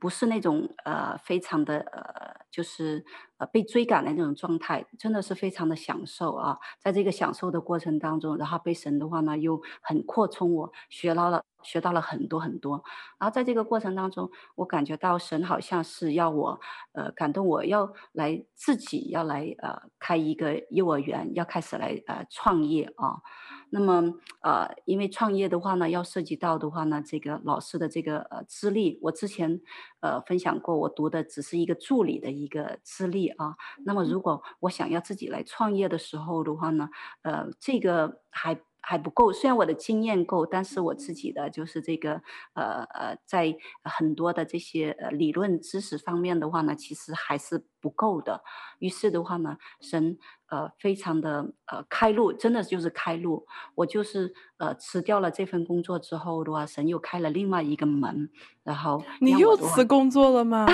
[0.00, 3.04] 不是那种呃非常的呃，就是
[3.38, 6.58] 呃被追赶的那种状态，真的是非常的享受啊。
[6.80, 12.82] 在这个享受的过程当中，然后被神的话呢又很扩充我，学到了学到了很多很多。
[13.18, 16.60] 然后在这个过程当中，我感觉到神好像是要我
[16.92, 23.22] 呃感动我要来自己要来呃开一个幼儿园，要开始来呃创业啊。
[23.70, 29.60] 那么，呃，因为创业的话呢，要涉及到的话呢，这个老师的这个呃资历，我之前
[30.00, 33.56] 呃分享过，我读的只是一个助理的一个资历啊。
[33.84, 36.88] 那么，如果我想要自己来创业的时候的话呢，
[37.22, 38.58] 呃，这个还。
[38.88, 42.22] 还不够，虽然我的经验够，但是我自己的就是这个，
[42.54, 48.44] 呃呃，在很多的这些呃理论知识方面的话呢，其实还是不够的。
[48.78, 50.16] 于是的话呢，神
[50.50, 53.48] 呃非常的呃开路，真的就是开路。
[53.74, 58.30] 我就是呃辞掉了这份工作之后的话，神又开了另外一个门，
[58.62, 60.64] 然后你又辞工作了吗？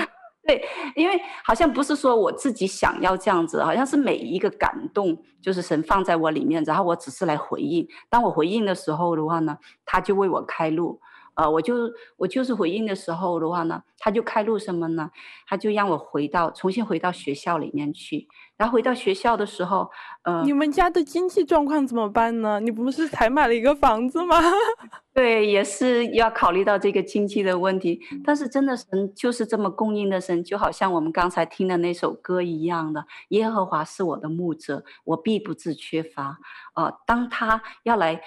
[0.46, 0.64] 对，
[0.96, 7.86] 因为好像不是说我自己想要这样子，好像是每一个感动，就是神放在我里面，然后我只是来回应。
[8.10, 11.00] 当我回应的时候的话呢，他就为我开路。
[11.34, 11.74] 呃，我就
[12.16, 15.10] 我就是回应的时候的话呢，他就开路什么呢？
[15.46, 18.28] 他就让我回到重新回到学校里面去。
[18.58, 19.90] 然后回到学校的时候，
[20.22, 22.60] 呃，你们家的经济状况怎么办呢？
[22.60, 24.36] 你不是才买了一个房子吗？
[25.14, 28.00] 对，也是要考虑到这个经济的问题。
[28.24, 36.38] 但是真的神就是这么供应的神，就好像我们刚才听的那首歌一样的，耶和华是我的牧者，我必不致缺乏。
[36.74, 38.20] 呃，当他要来。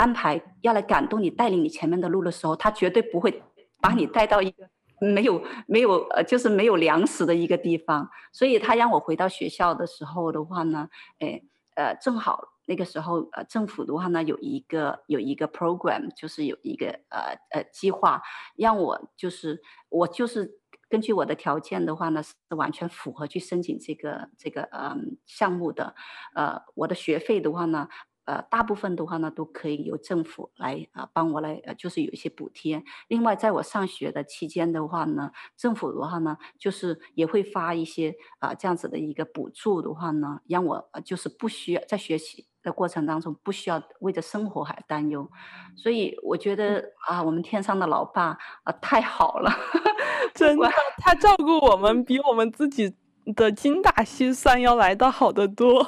[0.00, 3.42] 安排要来感动你，带领你前面的路的时候，他绝对不会
[3.82, 4.66] 把你带到一个
[4.98, 8.08] 没有没有呃，就是没有粮食的一个地方。
[8.32, 10.88] 所以他让我回到学校的时候的话呢，
[11.18, 11.42] 哎
[11.74, 18.22] 呃，正好那个时候呃，政府的话呢有一个有一个 program，就是有一个呃呃计划，
[18.56, 24.96] 让我就是我就是根据我的条件的话呢，是完全符合去申请这个这个嗯、呃、
[25.26, 25.94] 项目的。
[26.34, 27.88] 呃，我的学费的话呢。
[28.26, 32.82] 呃，大部分的话呢，都可以由政府来啊、呃、帮我来，呃，就是有一些补贴。
[33.08, 45.28] 另外，在我上学的期间的话呢，政府的话呢，就是也会发一些啊、呃、这样子的一个补助的话呢，让我就是不需要在学习的过程当中不需要为着生活还担忧。
[45.74, 49.50] 所以我觉得啊，我们天上的老爸啊、呃、太好了，
[50.34, 52.94] 真的，他照顾我们比我们自己
[53.34, 55.84] 的精打细算要来的好得多。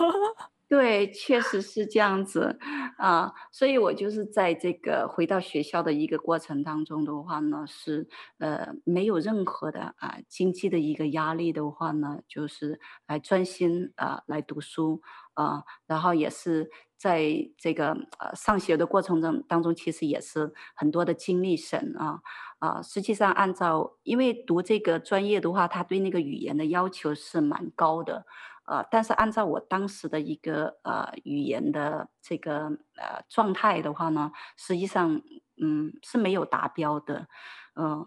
[0.73, 2.59] 对，确实是这样子
[2.97, 8.09] 啊，所以我就是在这个回到学校的一个过程当中的话呢，是
[8.39, 15.03] 呃没有任何的啊经济的一个压力的话呢，就是来专心啊来读书
[15.35, 22.23] 啊，然后也是在这个呃上学的过程中当中，其实也是很多的精力神啊
[22.61, 28.25] 啊，实际上按照因为读这个专业的话，他对那个语言的要求是蛮高的。
[28.65, 35.21] 呃，但是按照我当时的一个呃语言的这个呃状态的话呢，实际上
[35.61, 37.27] 嗯是没有达标的，
[37.75, 38.07] 嗯、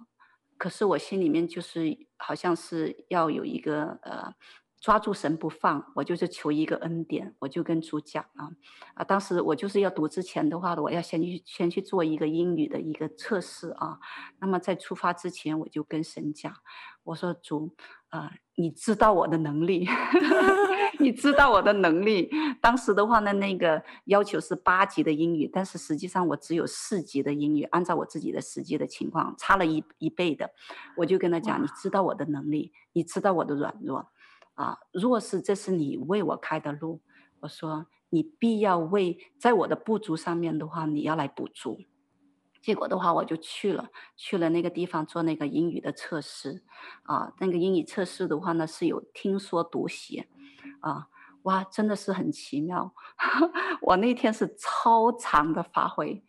[0.57, 4.33] 可是我心里面就是好像是要有一个呃
[4.79, 8.49] 抓住神不放，我就是求一个恩典，我就跟主讲啊
[8.93, 13.99] 啊，当时我就是要读之前的话，我要先去先去做一个英语的一个测试啊，
[14.39, 16.53] 那么在出发之前，我就跟神讲，
[17.03, 17.75] 我说主。
[18.15, 19.85] 啊、你知道我的能力，
[20.99, 22.29] 你知道我的能力。
[22.61, 27.63] 当时的话呢，那个要求是八级的英语，但是实际上我只有四级的英语。
[27.63, 30.49] 按照我自己的实际的情况，差了一一倍的。
[30.95, 34.07] 我就跟他讲，你知道我的能力，你知道我的软弱。
[34.53, 37.01] 啊，若是这是你为我开的路，
[37.41, 41.81] 我说你必要为在我的不足上面的话，你要来补足。
[42.65, 46.63] 结果的话，我就去了，去了那个地方做那个英语的测试，
[47.03, 50.27] 啊，那个英语测试的话呢，是有听说读写，
[50.79, 51.07] 啊，
[51.43, 52.95] 哇，真的是很奇妙。
[53.83, 56.23] 我那天是超常的发挥，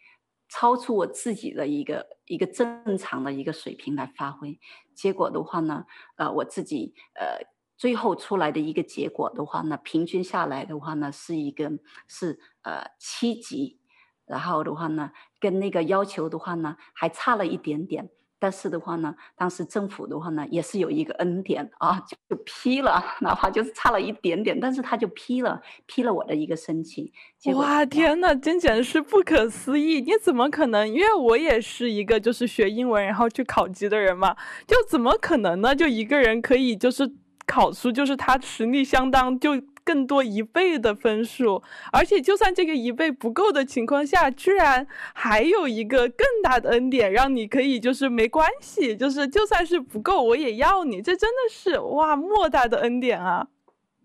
[0.47, 4.61] 超出我自己的一个一个正常的一个水平来发挥。
[4.95, 7.47] 结果的话呢，呃，我自己呃
[7.78, 11.72] 最后出来的一个结果的话呢，平均下来的话呢，是一个
[12.07, 13.80] 是呃七级。
[14.27, 15.11] 然后的话呢，
[15.41, 18.11] 跟那个要求的话呢，还差了一点点。
[18.39, 21.99] 但是的话呢，当时政府的话呢，也是有一个恩典啊，
[22.29, 27.11] 就批了，哪怕就是差了一点点，但是他就批了，批了我的一个申请。
[27.55, 30.03] 哇，天呐，真简直是不可思议！
[30.03, 30.87] 你怎么可能？
[30.87, 35.74] 因为我也是一个就是学英文然后去考级的人嘛，就怎么可能呢？
[35.74, 37.11] 就一个人可以就是
[37.47, 39.53] 考出就是他实力相当就。
[39.87, 41.62] 更多一倍的分数，
[41.93, 44.84] 而且就算这个一倍不够的情况下，居然
[45.14, 51.01] 还有一个更大的恩典，让你可以就是没关系，就是就算是不够，我也要你。
[51.01, 53.47] 这真的是哇，莫大的恩典啊！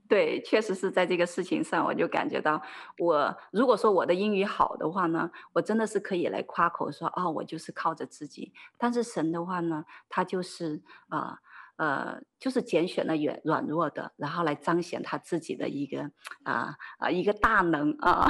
[0.08, 2.62] 对，确实是在这个事情上，我就感觉到
[3.00, 8.54] 我，如果说我的英语好的话呢，我真的是可以来夸口说，哦，我就是靠着自己。
[8.78, 11.20] 但是神的话呢，他就是啊。
[11.20, 11.42] 呃
[11.78, 16.12] 呃，就是拣选了软软弱的，然后来彰显他自己的一个
[16.42, 18.28] 啊啊一个大能啊，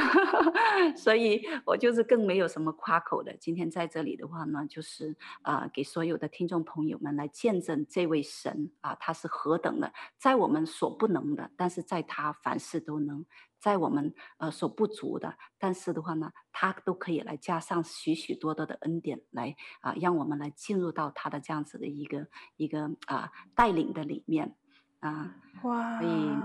[0.98, 3.34] 所以我就是更没有什么夸口的。
[3.38, 13.26] 今天在这里的话呢，就是啊给所有的听众朋友们来见证这位神啊，他是何等的，在我们所不能的，但是在他凡事都能。
[13.62, 24.56] 在我们呃所不足的，但是的话呢，他都可以来加上许许多多的恩典来啊，让我们来进入到他的这样子的一个一个啊带领的里面
[25.00, 26.00] 啊，哇！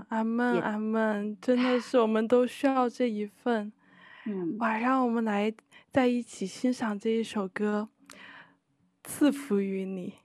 [0.09, 3.71] 阿门阿门，真的 是我们都需要这一份。
[4.59, 5.53] 晚上我们来
[5.91, 7.89] 在一起欣赏这一首歌，
[9.03, 10.15] 赐福于你。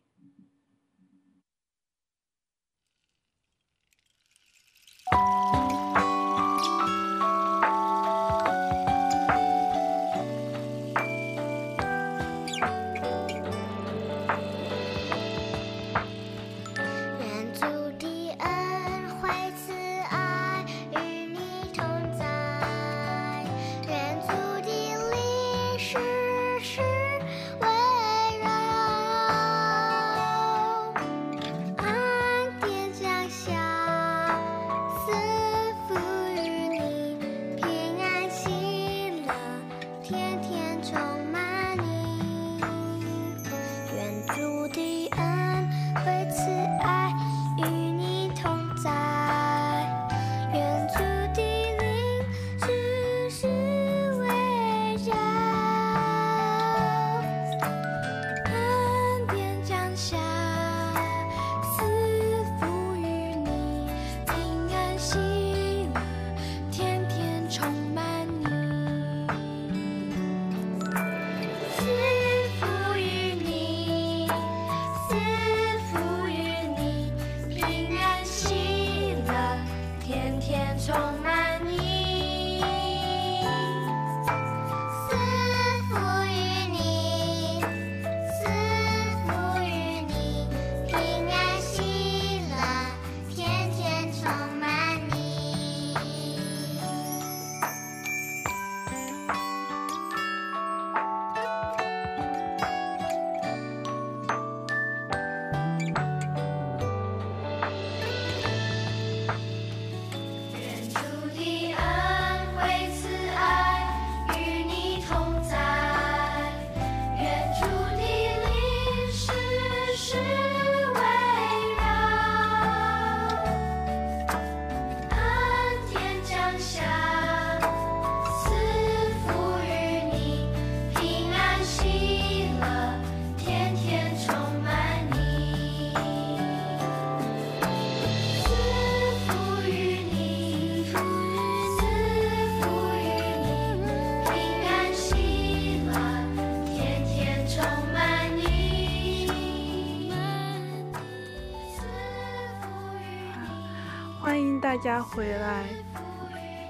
[154.82, 155.64] 家回来。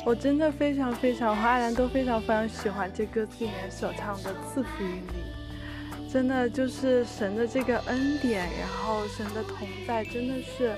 [0.04, 10.72] 我真的非常非常，和阿兰都非常非常喜欢这歌词里面所唱的“赐福于你”，真的就是神的这个恩典，然后神的同在，真的是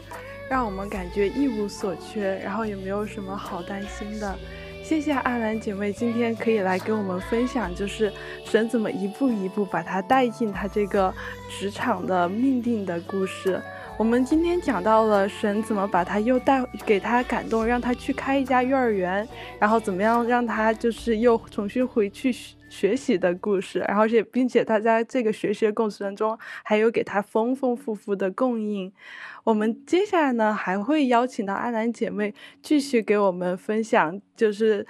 [0.50, 4.36] 让我们感觉一无所缺，然后也没有什么好担心的。
[4.82, 8.12] 谢谢阿兰姐妹今天可以来跟我们分享，就是
[8.44, 11.12] 神怎么一步一步把她带进她这个
[11.48, 13.58] 职场的命定的故事。
[13.96, 19.26] 我们今天讲到了神怎么把他又带给他感动，让他去开一家幼儿园，
[19.60, 22.34] 然后怎么样让他就是又重新回去
[22.68, 28.92] 学习的故事，然后且并且他在这个学习的过程中还有给他丰丰富富的供应。
[29.44, 34.84] 我们接下来呢还会邀请到阿兰姐妹继续给我们分享，就是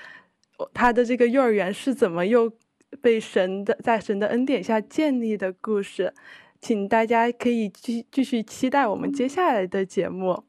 [0.72, 2.50] 他的这个幼儿园是怎么又
[3.02, 6.14] 被神的在神的恩典下建立的故事。
[6.64, 10.44] 请大家可以继继续期待我们接下来的节目。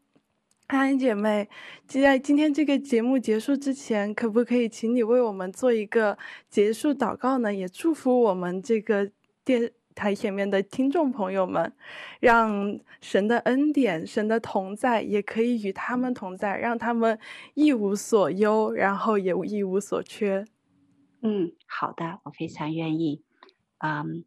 [0.68, 1.50] 安安姐妹，
[1.86, 6.18] 在今天这个节目结束之前，可不可以请你为我们做一个
[6.50, 7.54] 结束祷告呢？
[7.54, 9.12] 也祝福我们这个
[9.44, 11.74] 电台前面的听众朋友们，
[12.22, 17.20] 让神的恩典、神的同在也可以与他们同在，让他们
[17.56, 20.46] 一无所忧，然后也一无所缺。
[21.22, 23.22] 嗯，好的，我非常愿意。
[23.80, 24.24] 嗯。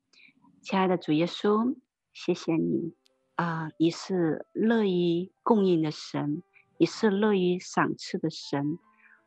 [0.71, 1.77] 亲爱的主耶稣，
[2.13, 2.93] 谢谢你
[3.37, 3.71] 啊！
[3.79, 6.43] 你是乐于供应的神，
[6.77, 8.79] 你是乐于赏赐的神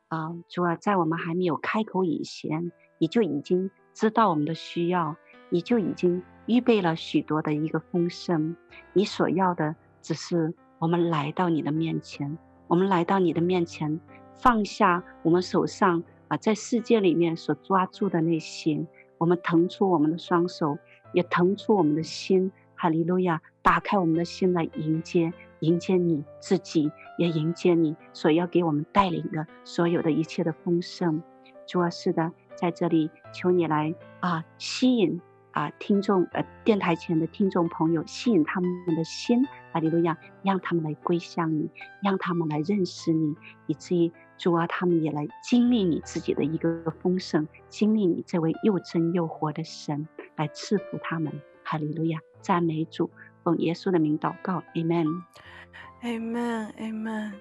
[0.07, 0.35] 啊！
[0.47, 5.15] 主啊，在我们还没有开口以前，你就已经知道我们的需要，
[5.49, 8.55] 你就已经预备了许多的一个丰盛。
[8.93, 12.37] 你所要的只是我们来到你的面前，
[12.67, 13.99] 我们来到你的面前，
[14.35, 18.85] 放下我们手上啊，在世界里面所抓住的那些，
[19.17, 20.77] 我们腾出我们的双手。
[21.13, 23.41] 也腾出我们的心，哈利路亚！
[23.61, 31.21] 打开我们的心来迎接，迎接你自己，也迎接你所要给我们带领的所有的一切的丰盛。
[31.67, 40.17] 主啊，是的，在这里求你来啊，吸引啊听众呃电台前的听众朋友，吸引他们的心，哈利路亚！
[40.41, 41.69] 让他们来归向你，
[42.01, 43.35] 让他们来认识你，
[43.67, 50.07] 以至于主啊，他们也来经历你自己的一个丰盛，经历你这位又真又活的神。
[50.41, 51.31] 来赐福他们，
[51.63, 53.11] 哈利路亚，赞美主，
[53.43, 57.33] 奉耶稣的名祷告，Amen，Amen，Amen。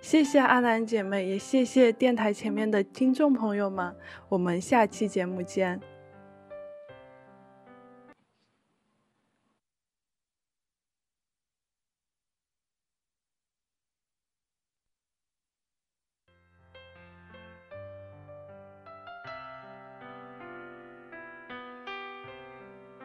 [0.00, 3.96] 谢谢阿兰姐妹，也谢谢电台前面的听众朋友们，
[4.28, 5.80] 我们下期节目见。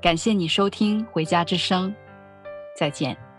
[0.00, 1.90] 感谢你收听《回家之声》，
[2.74, 3.29] 再见。